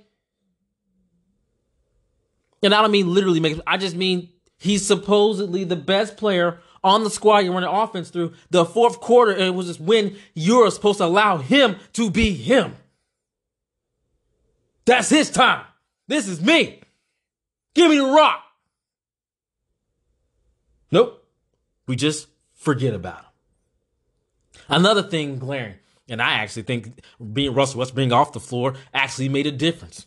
And 2.62 2.74
I 2.74 2.82
don't 2.82 2.92
mean 2.92 3.14
literally 3.14 3.40
make 3.40 3.60
I 3.66 3.78
just 3.78 3.96
mean 3.96 4.30
he's 4.58 4.86
supposedly 4.86 5.64
the 5.64 5.76
best 5.76 6.18
player 6.18 6.60
on 6.84 7.04
the 7.04 7.10
squad 7.10 7.40
you're 7.40 7.54
running 7.54 7.70
offense 7.70 8.10
through 8.10 8.34
the 8.50 8.66
fourth 8.66 9.00
quarter, 9.00 9.32
and 9.32 9.42
it 9.42 9.54
was 9.54 9.68
just 9.68 9.80
when 9.80 10.16
you're 10.34 10.72
supposed 10.72 11.00
to 11.00 11.06
allow 11.06 11.38
him 11.38 11.78
to 11.94 12.10
be 12.10 12.34
him. 12.34 12.76
That's 14.86 15.10
his 15.10 15.30
time. 15.30 15.66
This 16.08 16.28
is 16.28 16.42
me. 16.42 16.82
Give 17.76 17.90
me 17.90 17.98
the 17.98 18.06
rock. 18.06 18.44
Nope. 20.92 21.24
We 21.88 21.96
just 21.96 22.28
forget 22.54 22.94
about 22.94 23.20
him. 23.20 23.26
Another 24.70 25.04
thing 25.04 25.40
glaring, 25.40 25.76
and 26.08 26.22
I 26.22 26.34
actually 26.34 26.64
think 26.64 27.02
being 27.34 27.54
Russell 27.54 27.80
Westbrook 27.80 27.96
being 27.96 28.14
off 28.14 28.34
the 28.34 28.40
floor 28.40 28.76
actually 28.94 29.30
made 29.30 29.48
a 29.48 29.52
difference. 29.52 30.06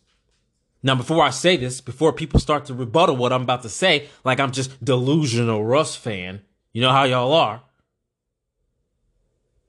Now, 0.82 0.96
before 0.96 1.22
I 1.22 1.30
say 1.30 1.56
this, 1.56 1.80
before 1.80 2.12
people 2.12 2.40
start 2.40 2.64
to 2.66 2.74
rebuttal 2.74 3.16
what 3.16 3.32
I'm 3.32 3.42
about 3.42 3.62
to 3.62 3.68
say, 3.68 4.08
like 4.24 4.40
I'm 4.40 4.50
just 4.50 4.84
delusional 4.84 5.64
Russ 5.64 5.94
fan, 5.94 6.42
you 6.72 6.80
know 6.80 6.90
how 6.90 7.04
y'all 7.04 7.32
are. 7.32 7.62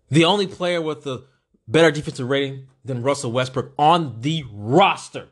The 0.09 0.25
only 0.25 0.47
player 0.47 0.81
with 0.81 1.05
a 1.07 1.23
better 1.67 1.91
defensive 1.91 2.29
rating 2.29 2.67
than 2.85 3.01
Russell 3.01 3.31
Westbrook 3.31 3.73
on 3.77 4.21
the 4.21 4.45
roster 4.51 5.27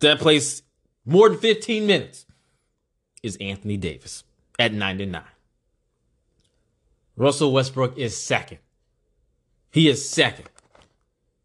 that 0.00 0.18
plays 0.18 0.62
more 1.04 1.28
than 1.28 1.38
15 1.38 1.86
minutes 1.86 2.26
is 3.22 3.36
Anthony 3.40 3.76
Davis 3.76 4.24
at 4.58 4.72
99. 4.72 5.22
Russell 7.16 7.52
Westbrook 7.52 7.98
is 7.98 8.16
second. 8.16 8.58
He 9.70 9.88
is 9.88 10.08
second. 10.08 10.48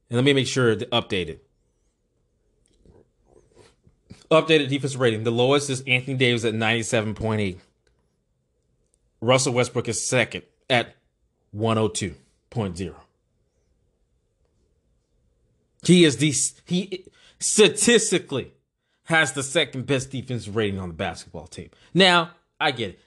And 0.09 0.15
let 0.17 0.23
me 0.23 0.33
make 0.33 0.47
sure 0.47 0.75
to 0.75 0.85
update 0.87 1.27
it. 1.27 1.45
Updated 4.31 4.69
defense 4.69 4.95
rating. 4.95 5.23
The 5.23 5.31
lowest 5.31 5.69
is 5.69 5.83
Anthony 5.85 6.17
Davis 6.17 6.45
at 6.45 6.53
97.8. 6.53 7.57
Russell 9.21 9.53
Westbrook 9.53 9.87
is 9.87 10.05
second 10.05 10.43
at 10.69 10.95
102.0. 11.55 12.95
He 15.83 16.03
is 16.03 16.17
the 16.17 16.33
he 16.65 17.05
statistically 17.39 18.51
has 19.03 19.33
the 19.33 19.43
second 19.43 19.85
best 19.85 20.09
defensive 20.11 20.55
rating 20.55 20.79
on 20.79 20.89
the 20.89 20.95
basketball 20.95 21.47
team. 21.47 21.69
Now, 21.93 22.31
I 22.59 22.71
get 22.71 22.91
it. 22.91 22.99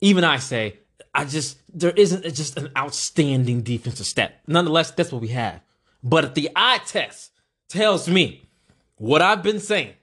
Even 0.00 0.22
I 0.22 0.38
say, 0.38 0.78
I 1.12 1.24
just 1.24 1.58
there 1.76 1.90
isn't 1.90 2.22
just 2.34 2.56
an 2.56 2.70
outstanding 2.76 3.62
defensive 3.62 4.06
stat. 4.06 4.40
Nonetheless, 4.46 4.92
that's 4.92 5.12
what 5.12 5.22
we 5.22 5.28
have. 5.28 5.60
But 6.02 6.34
the 6.34 6.50
eye 6.54 6.80
test 6.86 7.32
tells 7.68 8.08
me 8.08 8.48
what 8.96 9.22
I've 9.22 9.42
been 9.42 9.60
saying 9.60 9.94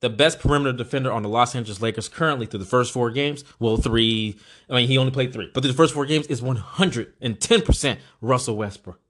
the 0.00 0.10
best 0.10 0.38
perimeter 0.38 0.72
defender 0.72 1.10
on 1.10 1.22
the 1.22 1.28
Los 1.28 1.54
Angeles 1.54 1.80
Lakers 1.82 2.08
currently 2.08 2.46
through 2.46 2.60
the 2.60 2.64
first 2.64 2.92
four 2.92 3.10
games. 3.10 3.44
Well, 3.58 3.76
three. 3.76 4.38
I 4.70 4.76
mean, 4.76 4.88
he 4.88 4.98
only 4.98 5.10
played 5.10 5.32
three, 5.32 5.50
but 5.52 5.62
through 5.62 5.72
the 5.72 5.76
first 5.76 5.94
four 5.94 6.06
games 6.06 6.26
is 6.28 6.40
110% 6.40 7.98
Russell 8.20 8.56
Westbrook. 8.56 9.00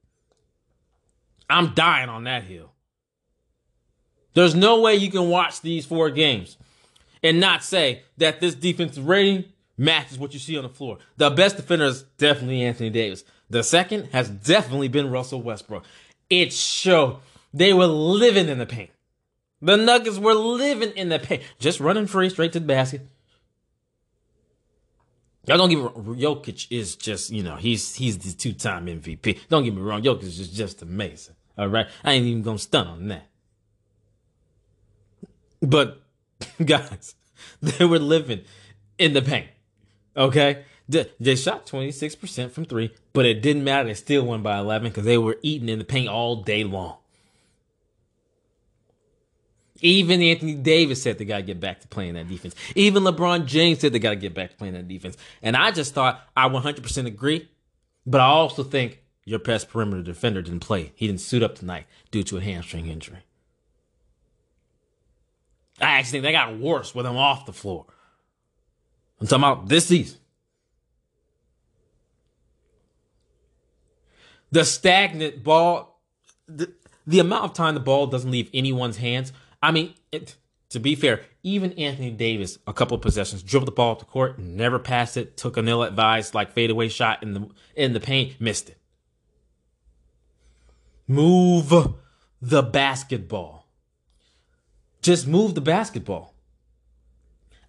I'm 1.51 1.75
dying 1.75 2.09
on 2.09 2.25
that 2.25 2.45
hill. 2.45 2.73
There's 4.35 4.55
no 4.55 4.81
way 4.81 4.95
you 4.95 5.11
can 5.11 5.29
watch 5.29 5.63
these 5.63 5.85
four 5.85 6.11
games 6.11 6.57
and 7.23 7.41
not 7.41 7.65
say 7.65 8.03
that 8.19 8.41
this 8.41 8.55
defensive 8.55 9.07
rating 9.07 9.45
matches 9.77 10.19
what 10.19 10.33
you 10.33 10.39
see 10.39 10.57
on 10.57 10.63
the 10.63 10.69
floor. 10.69 10.99
The 11.17 11.31
best 11.31 11.57
defender 11.57 11.87
is 11.87 12.03
definitely 12.19 12.63
Anthony 12.63 12.91
Davis. 12.91 13.25
The 13.51 13.63
second 13.63 14.11
has 14.13 14.29
definitely 14.29 14.89
been 14.89 15.11
Russell 15.11 15.41
Westbrook. 15.41 15.85
It 16.29 16.53
showed 16.53 17.19
they 17.55 17.73
were 17.73 17.87
living 17.87 18.49
in 18.49 18.59
the 18.59 18.67
paint. 18.67 18.91
The 19.61 19.77
Nuggets 19.77 20.19
were 20.19 20.35
living 20.35 20.93
in 20.93 21.09
the 21.09 21.19
paint, 21.19 21.43
just 21.59 21.81
running 21.81 22.07
free 22.07 22.29
straight 22.31 22.53
to 22.53 22.61
the 22.61 22.67
basket. 22.67 23.03
Y'all 25.47 25.57
don't 25.57 25.71
get 25.71 25.77
me 25.77 25.83
wrong. 25.83 26.17
Jokic 26.17 26.67
is 26.71 26.95
just, 26.95 27.31
you 27.31 27.43
know, 27.43 27.57
he's 27.57 27.95
he's 27.95 28.19
the 28.19 28.33
two 28.33 28.53
time 28.53 28.87
MVP. 28.87 29.41
Don't 29.49 29.65
get 29.65 29.75
me 29.75 29.81
wrong. 29.81 30.03
Jokic 30.03 30.25
is 30.25 30.49
just 30.51 30.83
amazing. 30.83 31.35
All 31.57 31.69
right. 31.69 31.87
I 32.05 32.13
ain't 32.13 32.27
even 32.27 32.43
gonna 32.43 32.59
stun 32.59 32.87
on 32.87 33.09
that. 33.09 33.27
But 35.61 36.03
guys, 36.65 37.15
they 37.63 37.85
were 37.85 37.99
living 37.99 38.43
in 38.99 39.15
the 39.15 39.23
paint. 39.23 39.49
Okay. 40.17 40.65
They, 40.89 41.11
they 41.21 41.37
shot 41.37 41.67
26% 41.67 42.51
from 42.51 42.65
three, 42.65 42.95
but 43.13 43.27
it 43.27 43.43
didn't 43.43 43.63
matter. 43.63 43.89
They 43.89 43.95
still 43.95 44.25
won 44.25 44.43
by 44.43 44.59
11 44.59 44.89
because 44.89 45.05
they 45.05 45.19
were 45.19 45.37
eating 45.43 45.69
in 45.69 45.79
the 45.79 45.85
paint 45.85 46.09
all 46.09 46.37
day 46.37 46.65
long. 46.65 46.97
Even 49.81 50.21
Anthony 50.23 50.55
Davis 50.55 51.03
said 51.03 51.19
they 51.19 51.25
got 51.25 51.37
to 51.37 51.43
get 51.43 51.61
back 51.61 51.81
to 51.81 51.89
playing 51.89 52.15
that 52.15 52.29
defense. 52.29 52.55
Even 52.75 53.05
LeBron 53.05 53.47
James 53.47 53.79
said 53.79 53.93
they 53.93 53.99
got 53.99 54.11
to 54.11 54.17
get 54.17 54.35
back 54.35 54.51
to 54.51 54.57
playing 54.57 54.75
that 54.75 54.89
defense. 54.89 55.17
And 55.43 55.57
I 55.57 55.71
just 55.71 55.95
thought 55.95 56.21
I 56.37 56.49
100% 56.49 57.07
agree, 57.07 57.49
but 58.07 58.21
I 58.21 58.25
also 58.25 58.65
think 58.65 59.03
your 59.25 59.39
best 59.39 59.69
perimeter 59.69 60.03
defender 60.03 60.43
didn't 60.43 60.61
play. 60.61 60.93
He 60.95 61.07
didn't 61.07 61.21
suit 61.21 61.43
up 61.43 61.55
tonight 61.55 61.87
due 62.11 62.23
to 62.25 62.39
a 62.39 62.41
hamstring 62.41 62.87
injury. 62.87 63.19
I 65.81 65.99
actually 65.99 66.13
think 66.13 66.23
they 66.25 66.33
got 66.33 66.59
worse 66.59 66.95
with 66.95 67.07
him 67.07 67.17
off 67.17 67.47
the 67.47 67.53
floor. 67.53 67.87
I'm 69.21 69.27
talking 69.27 69.45
about 69.45 69.69
this 69.69 69.87
season. 69.87 70.19
The 74.51 74.65
stagnant 74.65 75.45
ball, 75.45 76.01
the, 76.49 76.73
the 77.07 77.19
amount 77.19 77.45
of 77.45 77.53
time 77.53 77.75
the 77.75 77.81
ball 77.81 78.07
doesn't 78.07 78.31
leave 78.31 78.49
anyone's 78.55 78.97
hands 78.97 79.33
I 79.63 79.73
mean, 79.73 79.95
it, 80.13 80.37
to 80.71 80.79
be 80.79 80.95
fair, 80.95 81.23
even 81.43 81.73
Anthony 81.73 82.11
Davis, 82.11 82.59
a 82.67 82.73
couple 82.73 82.95
of 82.95 83.03
possessions, 83.03 83.43
dribbled 83.43 83.69
the 83.69 83.73
ball 83.73 83.93
up 83.93 83.99
the 83.99 84.05
court, 84.05 84.39
never 84.39 84.79
passed 84.79 85.17
it, 85.17 85.37
took 85.37 85.57
a 85.57 85.63
nil 85.63 85.83
advice, 85.83 86.35
like 86.35 86.53
fadeaway 86.53 86.89
shot 86.89 87.23
in 87.23 87.35
the 87.35 87.49
in 87.75 87.93
the 87.93 88.01
paint, 88.01 88.41
missed 88.41 88.71
it. 88.71 88.79
Move 91.07 91.95
the 92.43 92.63
basketball. 92.63 93.67
Just 95.01 95.27
move 95.27 95.55
the 95.55 95.61
basketball. 95.61 96.35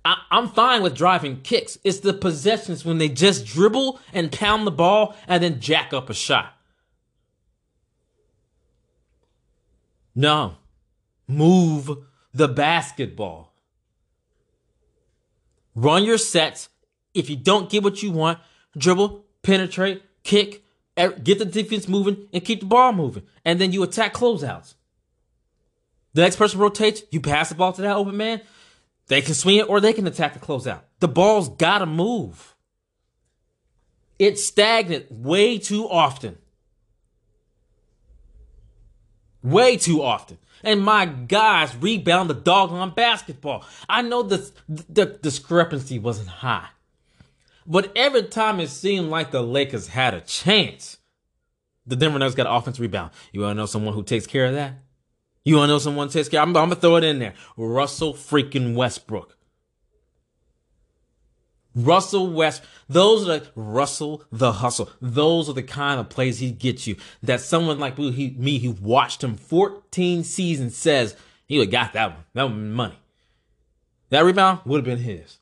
I, 0.04 0.18
I'm 0.32 0.50
fine 0.50 0.82
with 0.82 0.96
driving 0.96 1.42
kicks. 1.42 1.78
It's 1.84 2.00
the 2.00 2.14
possessions 2.14 2.84
when 2.84 2.98
they 2.98 3.10
just 3.10 3.46
dribble 3.46 4.00
and 4.14 4.32
pound 4.32 4.68
the 4.68 4.72
ball 4.72 5.16
and 5.28 5.42
then 5.42 5.60
jack 5.60 5.94
up 5.94 6.10
a 6.10 6.14
shot. 6.14 6.54
No, 10.16 10.56
move 11.30 11.90
the 12.34 12.48
basketball. 12.48 13.54
Run 15.76 16.04
your 16.04 16.18
sets. 16.18 16.68
If 17.14 17.30
you 17.30 17.36
don't 17.38 17.70
get 17.70 17.84
what 17.84 18.04
you 18.04 18.12
want, 18.12 18.40
dribble, 18.78 19.26
penetrate, 19.42 20.04
kick, 20.24 20.64
get 20.96 21.40
the 21.40 21.46
defense 21.46 21.88
moving, 21.88 22.28
and 22.34 22.44
keep 22.44 22.60
the 22.60 22.66
ball 22.66 22.92
moving. 22.92 23.24
And 23.46 23.62
then 23.62 23.72
you 23.72 23.84
attack 23.84 24.14
closeouts. 24.14 24.74
The 26.14 26.22
next 26.22 26.36
person 26.36 26.60
rotates, 26.60 27.04
you 27.12 27.22
pass 27.22 27.50
the 27.50 27.56
ball 27.56 27.72
to 27.74 27.82
that 27.84 27.96
open 27.96 28.18
man. 28.18 28.42
They 29.08 29.22
can 29.22 29.34
swing 29.34 29.58
it 29.58 29.70
or 29.70 29.80
they 29.80 29.94
can 29.94 30.08
attack 30.08 30.34
the 30.34 30.40
closeout. 30.40 30.82
The 31.00 31.08
ball's 31.08 31.50
gotta 31.50 31.86
move. 31.86 32.56
It's 34.18 34.46
stagnant 34.46 35.12
way 35.12 35.58
too 35.58 35.88
often. 35.88 36.38
Way 39.42 39.78
too 39.78 40.02
often. 40.04 40.38
And 40.64 40.82
my 40.82 41.06
guys 41.06 41.76
rebound 41.76 42.30
the 42.30 42.34
doggone 42.34 42.92
basketball. 42.92 43.66
I 43.88 44.02
know 44.02 44.24
the, 44.24 44.52
the 44.68 45.06
discrepancy 45.06 46.00
wasn't 46.00 46.30
high. 46.30 46.68
But 47.66 47.92
every 47.96 48.24
time 48.24 48.60
it 48.60 48.70
seemed 48.70 49.10
like 49.10 49.32
the 49.32 49.44
Lakers 49.44 49.88
had 49.88 50.14
a 50.14 50.22
chance, 50.22 50.98
the 51.86 51.96
Denver 51.96 52.20
Nuggets 52.20 52.36
got 52.36 52.48
an 52.48 52.54
offensive 52.54 52.82
rebound. 52.82 53.12
You 53.32 53.42
want 53.42 53.52
to 53.52 53.62
know 53.62 53.66
someone 53.66 53.94
who 53.94 54.04
takes 54.04 54.28
care 54.28 54.46
of 54.46 54.54
that? 54.54 54.74
You 55.46 55.56
want 55.56 55.70
to 55.70 55.74
know 55.74 55.80
someone 55.80 56.10
takes 56.10 56.30
care? 56.30 56.42
I'm, 56.42 56.50
I'm 56.50 56.54
going 56.54 56.70
to 56.70 56.76
throw 56.76 56.96
it 56.98 57.04
in 57.04 57.20
there. 57.20 57.34
Russell 57.58 58.14
freaking 58.14 58.76
Westbrook. 58.76 59.36
Russell 61.76 62.32
West, 62.32 62.64
those 62.88 63.28
are 63.28 63.40
the 63.40 63.48
Russell 63.56 64.24
the 64.32 64.54
hustle. 64.54 64.90
Those 65.02 65.50
are 65.50 65.54
the 65.54 65.64
kind 65.64 66.00
of 66.00 66.10
plays 66.10 66.40
he 66.40 66.52
gets 66.52 66.88
you. 66.88 66.96
That 67.22 67.42
someone 67.42 67.80
like 67.80 67.98
me 67.98 68.60
who 68.60 68.72
watched 68.72 69.24
him 69.24 69.36
14 69.36 70.24
seasons 70.24 70.76
says 70.76 71.16
he 71.46 71.58
would 71.58 71.68
have 71.68 71.72
got 71.72 71.94
that 71.94 72.12
one. 72.12 72.24
That 72.34 72.44
one 72.44 72.72
money. 72.72 73.00
That 74.10 74.26
rebound 74.26 74.62
would 74.66 74.78
have 74.78 74.86
been 74.86 75.04
his. 75.04 75.38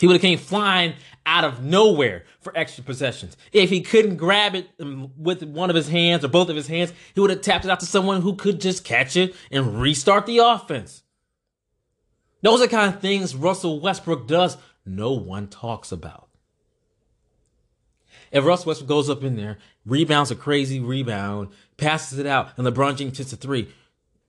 He 0.00 0.06
would 0.06 0.14
have 0.14 0.22
came 0.22 0.38
flying 0.38 0.94
out 1.26 1.44
of 1.44 1.62
nowhere 1.62 2.24
for 2.40 2.56
extra 2.56 2.82
possessions. 2.82 3.36
If 3.52 3.68
he 3.68 3.82
couldn't 3.82 4.16
grab 4.16 4.54
it 4.54 4.68
um, 4.80 5.12
with 5.16 5.42
one 5.42 5.68
of 5.68 5.76
his 5.76 5.88
hands 5.88 6.24
or 6.24 6.28
both 6.28 6.48
of 6.48 6.56
his 6.56 6.68
hands, 6.68 6.92
he 7.14 7.20
would 7.20 7.28
have 7.28 7.42
tapped 7.42 7.66
it 7.66 7.70
out 7.70 7.80
to 7.80 7.86
someone 7.86 8.22
who 8.22 8.34
could 8.34 8.62
just 8.62 8.82
catch 8.82 9.14
it 9.14 9.36
and 9.50 9.80
restart 9.80 10.24
the 10.24 10.38
offense. 10.38 11.02
Those 12.42 12.60
are 12.60 12.66
the 12.66 12.68
kind 12.68 12.94
of 12.94 13.00
things 13.00 13.34
Russell 13.34 13.80
Westbrook 13.80 14.26
does 14.26 14.56
no 14.86 15.12
one 15.12 15.48
talks 15.48 15.92
about. 15.92 16.28
If 18.32 18.44
Russell 18.44 18.68
Westbrook 18.68 18.88
goes 18.88 19.10
up 19.10 19.24
in 19.24 19.36
there, 19.36 19.58
rebounds 19.84 20.30
a 20.30 20.36
crazy 20.36 20.80
rebound, 20.80 21.48
passes 21.76 22.18
it 22.18 22.26
out, 22.26 22.50
and 22.56 22.66
LeBron 22.66 22.96
James 22.96 23.18
hits 23.18 23.32
a 23.32 23.36
three, 23.36 23.68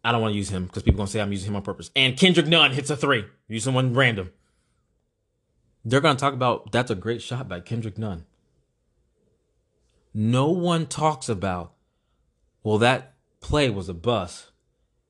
I 0.03 0.11
don't 0.11 0.21
want 0.21 0.33
to 0.33 0.37
use 0.37 0.49
him 0.49 0.65
because 0.65 0.83
people 0.83 0.97
are 0.97 1.01
going 1.01 1.07
to 1.07 1.13
say 1.13 1.21
I'm 1.21 1.31
using 1.31 1.49
him 1.49 1.55
on 1.55 1.61
purpose. 1.61 1.91
And 1.95 2.17
Kendrick 2.17 2.47
Nunn 2.47 2.71
hits 2.71 2.89
a 2.89 2.97
three. 2.97 3.25
Use 3.47 3.63
someone 3.63 3.93
random. 3.93 4.31
they're 5.85 6.01
going 6.01 6.15
to 6.15 6.19
talk 6.19 6.33
about 6.33 6.71
that's 6.71 6.89
a 6.91 6.95
great 6.95 7.21
shot 7.21 7.47
by 7.47 7.59
Kendrick 7.59 7.97
Nunn. 7.97 8.25
No 10.13 10.49
one 10.49 10.87
talks 10.87 11.29
about, 11.29 11.73
well, 12.63 12.79
that 12.79 13.13
play 13.39 13.69
was 13.69 13.87
a 13.89 13.93
bust. 13.93 14.49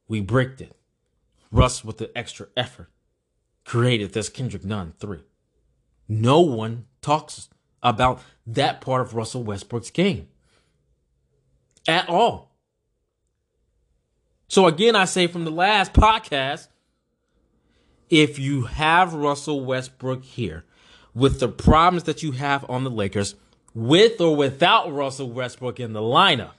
We 0.07 0.19
bricked 0.21 0.61
it. 0.61 0.75
Russ, 1.51 1.83
with 1.83 1.97
the 1.97 2.15
extra 2.17 2.47
effort, 2.55 2.89
created 3.65 4.13
this 4.13 4.29
Kendrick 4.29 4.63
Nunn 4.63 4.93
three. 4.99 5.23
No 6.07 6.41
one 6.41 6.85
talks 7.01 7.49
about 7.83 8.21
that 8.45 8.81
part 8.81 9.01
of 9.01 9.15
Russell 9.15 9.43
Westbrook's 9.43 9.91
game 9.91 10.27
at 11.87 12.07
all. 12.09 12.55
So, 14.47 14.67
again, 14.67 14.95
I 14.95 15.05
say 15.05 15.27
from 15.27 15.45
the 15.45 15.51
last 15.51 15.93
podcast 15.93 16.67
if 18.09 18.37
you 18.37 18.63
have 18.63 19.13
Russell 19.13 19.63
Westbrook 19.63 20.23
here 20.23 20.65
with 21.13 21.39
the 21.39 21.47
problems 21.47 22.03
that 22.03 22.21
you 22.21 22.33
have 22.33 22.69
on 22.69 22.83
the 22.83 22.89
Lakers, 22.89 23.35
with 23.73 24.19
or 24.19 24.35
without 24.35 24.91
Russell 24.93 25.29
Westbrook 25.29 25.79
in 25.79 25.93
the 25.93 26.01
lineup, 26.01 26.51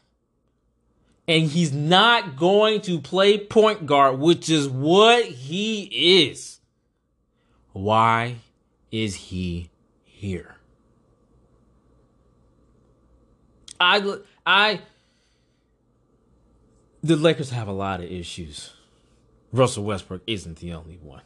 and 1.28 1.44
he's 1.44 1.72
not 1.72 2.36
going 2.36 2.80
to 2.82 3.00
play 3.00 3.38
point 3.38 3.86
guard, 3.86 4.18
which 4.18 4.50
is 4.50 4.68
what 4.68 5.24
he 5.24 6.28
is, 6.28 6.60
why 7.72 8.36
is 8.90 9.14
he 9.14 9.70
here? 10.04 10.56
I, 13.80 14.16
I, 14.46 14.80
the 17.02 17.16
Lakers 17.16 17.50
have 17.50 17.68
a 17.68 17.72
lot 17.72 18.00
of 18.00 18.10
issues. 18.10 18.72
Russell 19.52 19.84
Westbrook 19.84 20.22
isn't 20.26 20.58
the 20.58 20.72
only 20.72 20.98
one. 21.02 21.22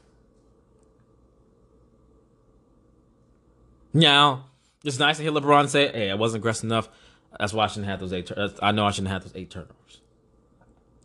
Now, 3.92 4.46
it's 4.84 4.98
nice 4.98 5.16
to 5.16 5.22
hear 5.22 5.32
LeBron 5.32 5.68
say, 5.68 5.90
"Hey, 5.90 6.10
I 6.10 6.14
wasn't 6.14 6.42
aggressive 6.42 6.64
enough. 6.64 6.88
That's 7.38 7.52
why 7.52 7.64
I 7.64 7.66
shouldn't 7.66 7.86
have 7.86 8.00
those 8.00 8.12
eight. 8.12 8.26
Tur- 8.26 8.54
I 8.62 8.72
know 8.72 8.86
I 8.86 8.90
shouldn't 8.90 9.12
have 9.12 9.22
those 9.22 9.34
eight 9.34 9.50
turnovers." 9.50 10.00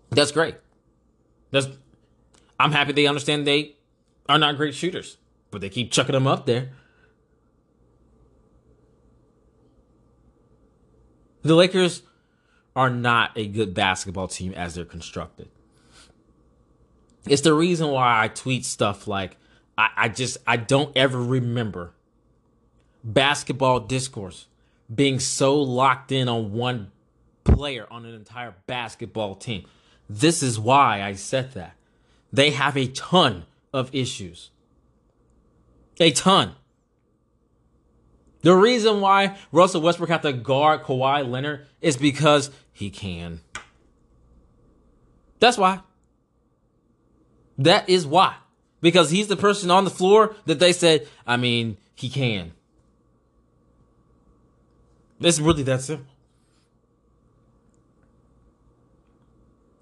That's 0.09 0.31
great. 0.31 0.55
That's. 1.51 1.67
I'm 2.59 2.71
happy 2.71 2.93
they 2.93 3.07
understand 3.07 3.47
they 3.47 3.75
are 4.29 4.37
not 4.37 4.57
great 4.57 4.75
shooters, 4.75 5.17
but 5.49 5.61
they 5.61 5.69
keep 5.69 5.91
chucking 5.91 6.13
them 6.13 6.27
up 6.27 6.45
there. 6.45 6.71
The 11.43 11.55
Lakers 11.55 12.03
are 12.75 12.89
not 12.89 13.31
a 13.35 13.47
good 13.47 13.73
basketball 13.73 14.27
team 14.27 14.53
as 14.53 14.75
they're 14.75 14.85
constructed. 14.85 15.49
It's 17.27 17.41
the 17.41 17.53
reason 17.53 17.89
why 17.89 18.23
I 18.23 18.27
tweet 18.27 18.65
stuff 18.65 19.07
like 19.07 19.37
I, 19.77 19.89
I 19.95 20.09
just 20.09 20.37
I 20.47 20.57
don't 20.57 20.95
ever 20.95 21.21
remember 21.21 21.93
basketball 23.03 23.79
discourse 23.79 24.47
being 24.93 25.19
so 25.19 25.61
locked 25.61 26.11
in 26.11 26.27
on 26.27 26.53
one 26.53 26.91
player 27.43 27.87
on 27.89 28.05
an 28.05 28.13
entire 28.13 28.55
basketball 28.67 29.35
team. 29.35 29.65
This 30.09 30.43
is 30.43 30.59
why 30.59 31.01
I 31.01 31.13
said 31.13 31.53
that. 31.53 31.75
They 32.33 32.51
have 32.51 32.77
a 32.77 32.87
ton 32.87 33.45
of 33.73 33.93
issues. 33.93 34.49
A 35.99 36.11
ton. 36.11 36.55
The 38.41 38.55
reason 38.55 39.01
why 39.01 39.37
Russell 39.51 39.81
Westbrook 39.81 40.09
have 40.09 40.21
to 40.21 40.33
guard 40.33 40.83
Kawhi 40.83 41.29
Leonard 41.29 41.67
is 41.79 41.95
because 41.95 42.49
he 42.73 42.89
can. 42.89 43.41
That's 45.39 45.57
why. 45.57 45.81
That 47.57 47.87
is 47.87 48.05
why. 48.05 48.35
Because 48.81 49.11
he's 49.11 49.27
the 49.27 49.37
person 49.37 49.69
on 49.69 49.83
the 49.83 49.91
floor 49.91 50.35
that 50.45 50.59
they 50.59 50.73
said, 50.73 51.07
I 51.27 51.37
mean, 51.37 51.77
he 51.93 52.09
can. 52.09 52.53
It's 55.21 55.39
really 55.39 55.63
that 55.63 55.81
simple. 55.81 56.07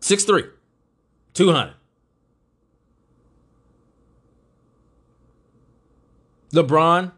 Six 0.01 0.23
three, 0.25 0.43
two 1.33 1.51
hundred. 1.51 1.75
LeBron, 6.51 7.11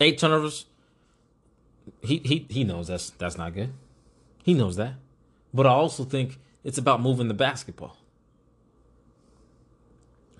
eight 0.00 0.18
turnovers. 0.18 0.66
He 2.02 2.18
he 2.18 2.46
he 2.50 2.64
knows 2.64 2.88
that's 2.88 3.10
that's 3.10 3.38
not 3.38 3.54
good. 3.54 3.72
He 4.44 4.54
knows 4.54 4.76
that. 4.76 4.94
But 5.52 5.66
I 5.66 5.70
also 5.70 6.04
think 6.04 6.38
it's 6.62 6.78
about 6.78 7.00
moving 7.00 7.28
the 7.28 7.34
basketball. 7.34 7.96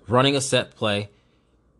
Running 0.07 0.35
a 0.35 0.41
set 0.41 0.75
play, 0.75 1.09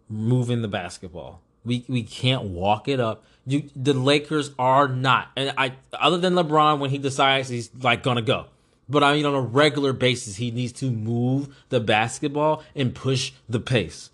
moving 0.10 0.62
the 0.62 0.68
basketball. 0.68 1.42
We 1.64 1.86
we 1.88 2.04
can't 2.04 2.46
walk 2.46 2.88
it 2.88 3.00
up. 3.00 3.24
You 3.48 3.70
the 3.76 3.94
Lakers 3.94 4.52
are 4.60 4.90
not. 4.90 5.30
And 5.38 5.54
I 5.58 5.74
other 5.94 6.18
than 6.18 6.34
LeBron 6.34 6.80
when 6.80 6.90
he 6.90 6.98
decides 6.98 7.48
he's 7.48 7.72
like 7.82 8.04
gonna 8.04 8.22
go. 8.22 8.48
But 8.90 9.04
I 9.04 9.14
mean 9.14 9.26
on 9.26 9.34
a 9.34 9.42
regular 9.42 9.94
basis 9.94 10.36
he 10.36 10.52
needs 10.52 10.74
to 10.74 10.92
move 10.92 11.56
the 11.70 11.80
basketball 11.80 12.64
and 12.76 12.94
push 12.94 13.32
the 13.48 13.62
pace. 13.62 14.10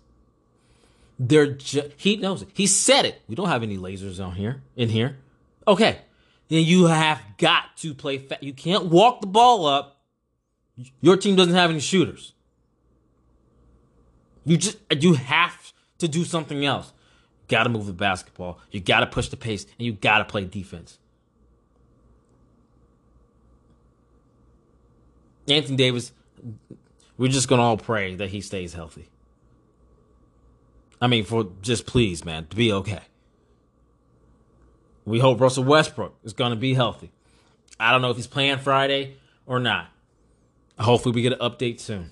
They're 1.18 1.48
ju- 1.48 1.90
he 1.96 2.16
knows 2.16 2.42
it. 2.42 2.48
He 2.54 2.68
said 2.68 3.04
it. 3.04 3.22
We 3.28 3.34
don't 3.34 3.48
have 3.48 3.64
any 3.64 3.76
lasers 3.76 4.24
on 4.24 4.36
here 4.36 4.62
in 4.76 4.88
here. 4.88 5.18
Okay. 5.66 5.98
Then 6.48 6.64
you 6.64 6.86
have 6.86 7.20
got 7.36 7.76
to 7.78 7.92
play 7.92 8.18
fast. 8.18 8.42
You 8.42 8.52
can't 8.52 8.86
walk 8.86 9.20
the 9.20 9.26
ball 9.26 9.66
up. 9.66 10.00
Your 11.00 11.16
team 11.16 11.34
doesn't 11.34 11.54
have 11.54 11.70
any 11.70 11.80
shooters. 11.80 12.34
You 14.44 14.58
just 14.58 14.78
you 14.90 15.14
have 15.14 15.72
to 15.98 16.06
do 16.06 16.24
something 16.24 16.64
else. 16.64 16.92
Got 17.48 17.64
to 17.64 17.68
move 17.68 17.86
the 17.86 17.92
basketball. 17.92 18.58
You 18.70 18.80
got 18.80 19.00
to 19.00 19.06
push 19.06 19.28
the 19.28 19.36
pace, 19.36 19.64
and 19.64 19.86
you 19.86 19.92
got 19.92 20.18
to 20.18 20.24
play 20.24 20.44
defense. 20.44 20.98
Anthony 25.46 25.76
Davis, 25.76 26.12
we're 27.16 27.30
just 27.30 27.48
gonna 27.48 27.62
all 27.62 27.76
pray 27.76 28.14
that 28.14 28.30
he 28.30 28.40
stays 28.40 28.72
healthy. 28.72 29.08
I 31.00 31.06
mean, 31.06 31.24
for 31.24 31.50
just 31.60 31.86
please, 31.86 32.24
man, 32.24 32.46
to 32.46 32.56
be 32.56 32.72
okay. 32.72 33.02
We 35.04 35.18
hope 35.18 35.40
Russell 35.40 35.64
Westbrook 35.64 36.16
is 36.24 36.32
gonna 36.32 36.56
be 36.56 36.74
healthy. 36.74 37.12
I 37.78 37.92
don't 37.92 38.00
know 38.00 38.10
if 38.10 38.16
he's 38.16 38.26
playing 38.26 38.58
Friday 38.58 39.16
or 39.46 39.60
not. 39.60 39.88
Hopefully, 40.78 41.14
we 41.14 41.22
get 41.22 41.34
an 41.34 41.38
update 41.40 41.78
soon. 41.78 42.10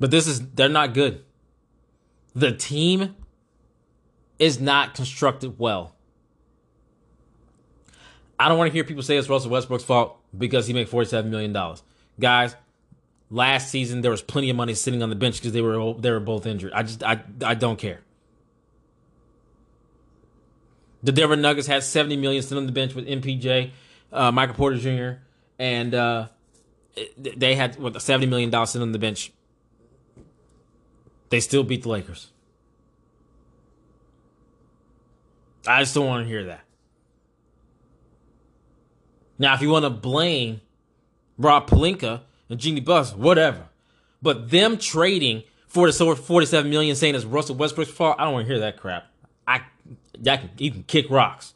But 0.00 0.10
this 0.10 0.26
is, 0.26 0.40
they're 0.50 0.68
not 0.68 0.94
good. 0.94 1.24
The 2.34 2.52
team 2.52 3.16
is 4.38 4.60
not 4.60 4.94
constructed 4.94 5.58
well. 5.58 5.94
I 8.38 8.48
don't 8.48 8.58
want 8.58 8.70
to 8.70 8.72
hear 8.72 8.84
people 8.84 9.02
say 9.02 9.16
it's 9.16 9.28
Russell 9.28 9.50
Westbrook's 9.50 9.84
fault 9.84 10.18
because 10.36 10.66
he 10.66 10.72
made 10.72 10.88
$47 10.88 11.26
million. 11.26 11.56
Guys, 12.18 12.56
last 13.30 13.70
season 13.70 14.00
there 14.00 14.10
was 14.10 14.22
plenty 14.22 14.50
of 14.50 14.56
money 14.56 14.74
sitting 14.74 15.02
on 15.02 15.10
the 15.10 15.16
bench 15.16 15.36
because 15.36 15.52
they 15.52 15.62
were 15.62 15.94
they 15.94 16.10
were 16.10 16.20
both 16.20 16.46
injured. 16.46 16.72
I 16.72 16.82
just 16.82 17.02
I 17.02 17.22
I 17.44 17.54
don't 17.54 17.78
care. 17.78 18.00
The 21.02 21.12
Denver 21.12 21.36
Nuggets 21.36 21.66
had 21.66 21.82
70 21.82 22.16
million 22.16 22.42
sitting 22.42 22.58
on 22.58 22.66
the 22.66 22.72
bench 22.72 22.94
with 22.94 23.08
MPJ, 23.08 23.70
uh, 24.12 24.30
Michael 24.30 24.54
Porter 24.54 24.76
Jr., 24.76 25.20
and 25.58 25.94
uh, 25.94 26.28
they 27.16 27.56
had 27.56 27.76
what 27.78 28.00
70 28.00 28.26
million 28.26 28.50
dollars 28.50 28.70
sitting 28.70 28.86
on 28.86 28.92
the 28.92 28.98
bench 28.98 29.32
they 31.32 31.40
still 31.40 31.64
beat 31.64 31.82
the 31.82 31.88
Lakers. 31.88 32.30
I 35.66 35.80
just 35.80 35.94
don't 35.94 36.06
want 36.06 36.26
to 36.26 36.28
hear 36.28 36.44
that. 36.44 36.60
Now, 39.38 39.54
if 39.54 39.62
you 39.62 39.70
want 39.70 39.86
to 39.86 39.90
blame 39.90 40.60
Rob 41.38 41.70
Pelinka 41.70 42.20
and 42.50 42.60
Jeanie 42.60 42.82
Buss, 42.82 43.14
whatever. 43.14 43.70
But 44.20 44.50
them 44.50 44.76
trading 44.76 45.44
for 45.68 45.90
the 45.90 46.16
47 46.16 46.70
million 46.70 46.94
saying 46.94 47.14
it's 47.14 47.24
Russell 47.24 47.56
Westbrook's 47.56 47.90
fault, 47.90 48.16
I 48.18 48.24
don't 48.24 48.34
want 48.34 48.46
to 48.46 48.52
hear 48.52 48.60
that 48.60 48.76
crap. 48.76 49.06
I, 49.48 49.62
I 50.28 50.36
can, 50.36 50.50
you 50.58 50.70
can 50.70 50.82
kick 50.82 51.08
rocks. 51.08 51.54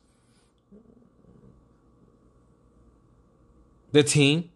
The 3.93 4.03
team 4.03 4.49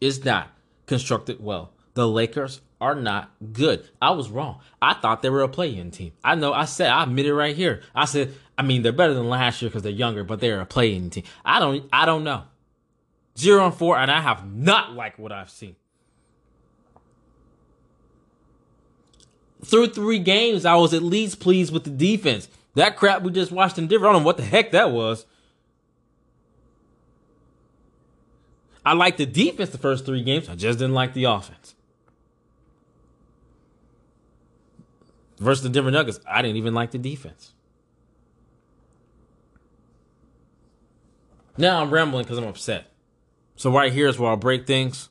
is 0.00 0.24
not 0.24 0.52
constructed 0.86 1.42
well. 1.42 1.72
The 1.94 2.06
Lakers 2.06 2.60
are 2.80 2.94
not 2.94 3.30
good. 3.52 3.88
I 4.00 4.10
was 4.10 4.30
wrong. 4.30 4.60
I 4.80 4.94
thought 4.94 5.22
they 5.22 5.30
were 5.30 5.42
a 5.42 5.48
play-in 5.48 5.90
team. 5.90 6.12
I 6.24 6.34
know. 6.34 6.52
I 6.52 6.64
said. 6.64 6.90
I 6.90 7.02
admit 7.02 7.26
it 7.26 7.34
right 7.34 7.54
here. 7.54 7.82
I 7.94 8.04
said. 8.06 8.34
I 8.56 8.62
mean, 8.62 8.82
they're 8.82 8.92
better 8.92 9.14
than 9.14 9.28
last 9.28 9.62
year 9.62 9.70
because 9.70 9.82
they're 9.82 9.92
younger, 9.92 10.24
but 10.24 10.40
they're 10.40 10.60
a 10.60 10.66
play-in 10.66 11.10
team. 11.10 11.24
I 11.44 11.60
don't. 11.60 11.88
I 11.92 12.06
don't 12.06 12.24
know. 12.24 12.44
Zero 13.38 13.66
and 13.66 13.74
four, 13.74 13.96
and 13.96 14.10
I 14.10 14.20
have 14.20 14.50
not 14.50 14.92
liked 14.92 15.18
what 15.18 15.32
I've 15.32 15.50
seen. 15.50 15.76
Through 19.64 19.88
three 19.88 20.18
games, 20.18 20.64
I 20.64 20.74
was 20.76 20.94
at 20.94 21.02
least 21.02 21.40
pleased 21.40 21.72
with 21.72 21.84
the 21.84 21.90
defense. 21.90 22.48
That 22.74 22.96
crap 22.96 23.22
we 23.22 23.30
just 23.30 23.52
watched 23.52 23.78
in 23.78 23.88
Denver, 23.88 24.08
I 24.08 24.12
don't 24.12 24.22
know 24.22 24.26
what 24.26 24.36
the 24.36 24.44
heck 24.44 24.70
that 24.72 24.90
was. 24.90 25.26
I 28.84 28.94
liked 28.94 29.18
the 29.18 29.26
defense 29.26 29.70
the 29.70 29.78
first 29.78 30.06
three 30.06 30.22
games. 30.22 30.48
I 30.48 30.54
just 30.54 30.78
didn't 30.78 30.94
like 30.94 31.12
the 31.12 31.24
offense. 31.24 31.74
Versus 35.40 35.62
the 35.62 35.70
Denver 35.70 35.90
Nuggets, 35.90 36.20
I 36.28 36.42
didn't 36.42 36.58
even 36.58 36.74
like 36.74 36.90
the 36.90 36.98
defense. 36.98 37.54
Now 41.56 41.80
I'm 41.80 41.90
rambling 41.90 42.24
because 42.24 42.38
I'm 42.38 42.44
upset. 42.44 42.86
So 43.56 43.72
right 43.72 43.92
here 43.92 44.08
is 44.08 44.18
where 44.18 44.30
I'll 44.30 44.36
break 44.36 44.66
things. 44.66 45.08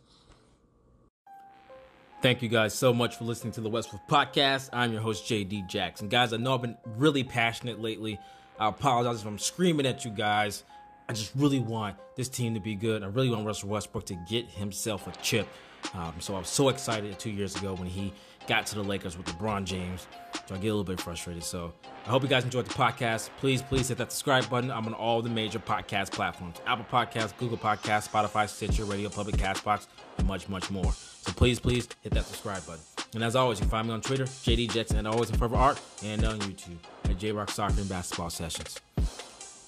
Thank 2.21 2.41
you 2.41 2.49
guys 2.49 2.73
so 2.73 2.93
much 2.93 3.17
for 3.17 3.23
listening 3.23 3.53
to 3.53 3.61
the 3.61 3.69
West 3.69 3.91
Wolf 3.91 4.01
Podcast. 4.07 4.69
I'm 4.71 4.91
your 4.91 5.01
host, 5.01 5.25
JD 5.25 5.67
Jackson. 5.67 6.09
Guys, 6.09 6.31
I 6.31 6.37
know 6.37 6.53
I've 6.53 6.61
been 6.61 6.77
really 6.97 7.23
passionate 7.23 7.79
lately. 7.79 8.19
I 8.59 8.67
apologize 8.67 9.21
if 9.21 9.27
I'm 9.27 9.39
screaming 9.39 9.85
at 9.85 10.05
you 10.05 10.11
guys. 10.11 10.63
I 11.07 11.13
just 11.13 11.31
really 11.35 11.59
want 11.59 11.95
this 12.15 12.29
team 12.29 12.53
to 12.53 12.59
be 12.59 12.75
good. 12.75 13.03
I 13.03 13.07
really 13.07 13.29
want 13.29 13.45
Russell 13.47 13.69
Westbrook 13.69 14.05
to 14.07 14.15
get 14.29 14.45
himself 14.47 15.07
a 15.07 15.11
chip. 15.23 15.47
Um, 15.93 16.13
so 16.19 16.35
I 16.35 16.39
was 16.39 16.49
so 16.49 16.69
excited 16.69 17.17
two 17.17 17.31
years 17.31 17.55
ago 17.55 17.73
when 17.73 17.87
he 17.87 18.13
got 18.49 18.65
to 18.65 18.75
the 18.75 18.83
Lakers 18.83 19.15
with 19.15 19.27
LeBron 19.27 19.63
James. 19.63 20.07
So 20.47 20.55
I 20.55 20.57
get 20.57 20.69
a 20.69 20.73
little 20.73 20.83
bit 20.83 20.99
frustrated. 20.99 21.43
So 21.43 21.71
I 22.05 22.09
hope 22.09 22.23
you 22.23 22.27
guys 22.27 22.43
enjoyed 22.43 22.65
the 22.65 22.73
podcast. 22.73 23.29
Please, 23.37 23.61
please 23.61 23.87
hit 23.89 23.99
that 23.99 24.11
subscribe 24.11 24.49
button. 24.49 24.71
I'm 24.71 24.87
on 24.87 24.95
all 24.95 25.21
the 25.21 25.29
major 25.29 25.59
podcast 25.59 26.11
platforms 26.11 26.57
Apple 26.65 26.85
Podcasts, 26.91 27.37
Google 27.37 27.59
Podcasts, 27.59 28.09
Spotify, 28.09 28.49
Stitcher, 28.49 28.85
Radio 28.85 29.07
Public, 29.07 29.35
Castbox, 29.35 29.85
and 30.17 30.27
much, 30.27 30.49
much 30.49 30.71
more. 30.71 30.91
So 30.91 31.31
please, 31.31 31.59
please 31.59 31.87
hit 32.01 32.11
that 32.13 32.25
subscribe 32.25 32.65
button. 32.65 32.81
And 33.13 33.23
as 33.23 33.35
always, 33.35 33.59
you 33.59 33.63
can 33.63 33.69
find 33.69 33.87
me 33.87 33.93
on 33.93 34.01
Twitter, 34.01 34.25
JD 34.25 34.73
Jackson, 34.73 34.97
and 34.97 35.07
always 35.07 35.29
in 35.29 35.37
Forever 35.37 35.55
Art, 35.55 35.79
and 36.03 36.25
on 36.25 36.39
YouTube 36.39 36.77
at 37.05 37.19
J 37.19 37.31
Rock 37.31 37.51
Soccer 37.51 37.79
and 37.79 37.89
Basketball 37.89 38.31
Sessions. 38.31 38.79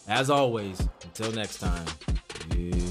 As 0.08 0.32
always, 0.32 0.88
until 1.04 1.32
next 1.32 1.60
time, 1.60 1.86
yeah. 2.56 2.91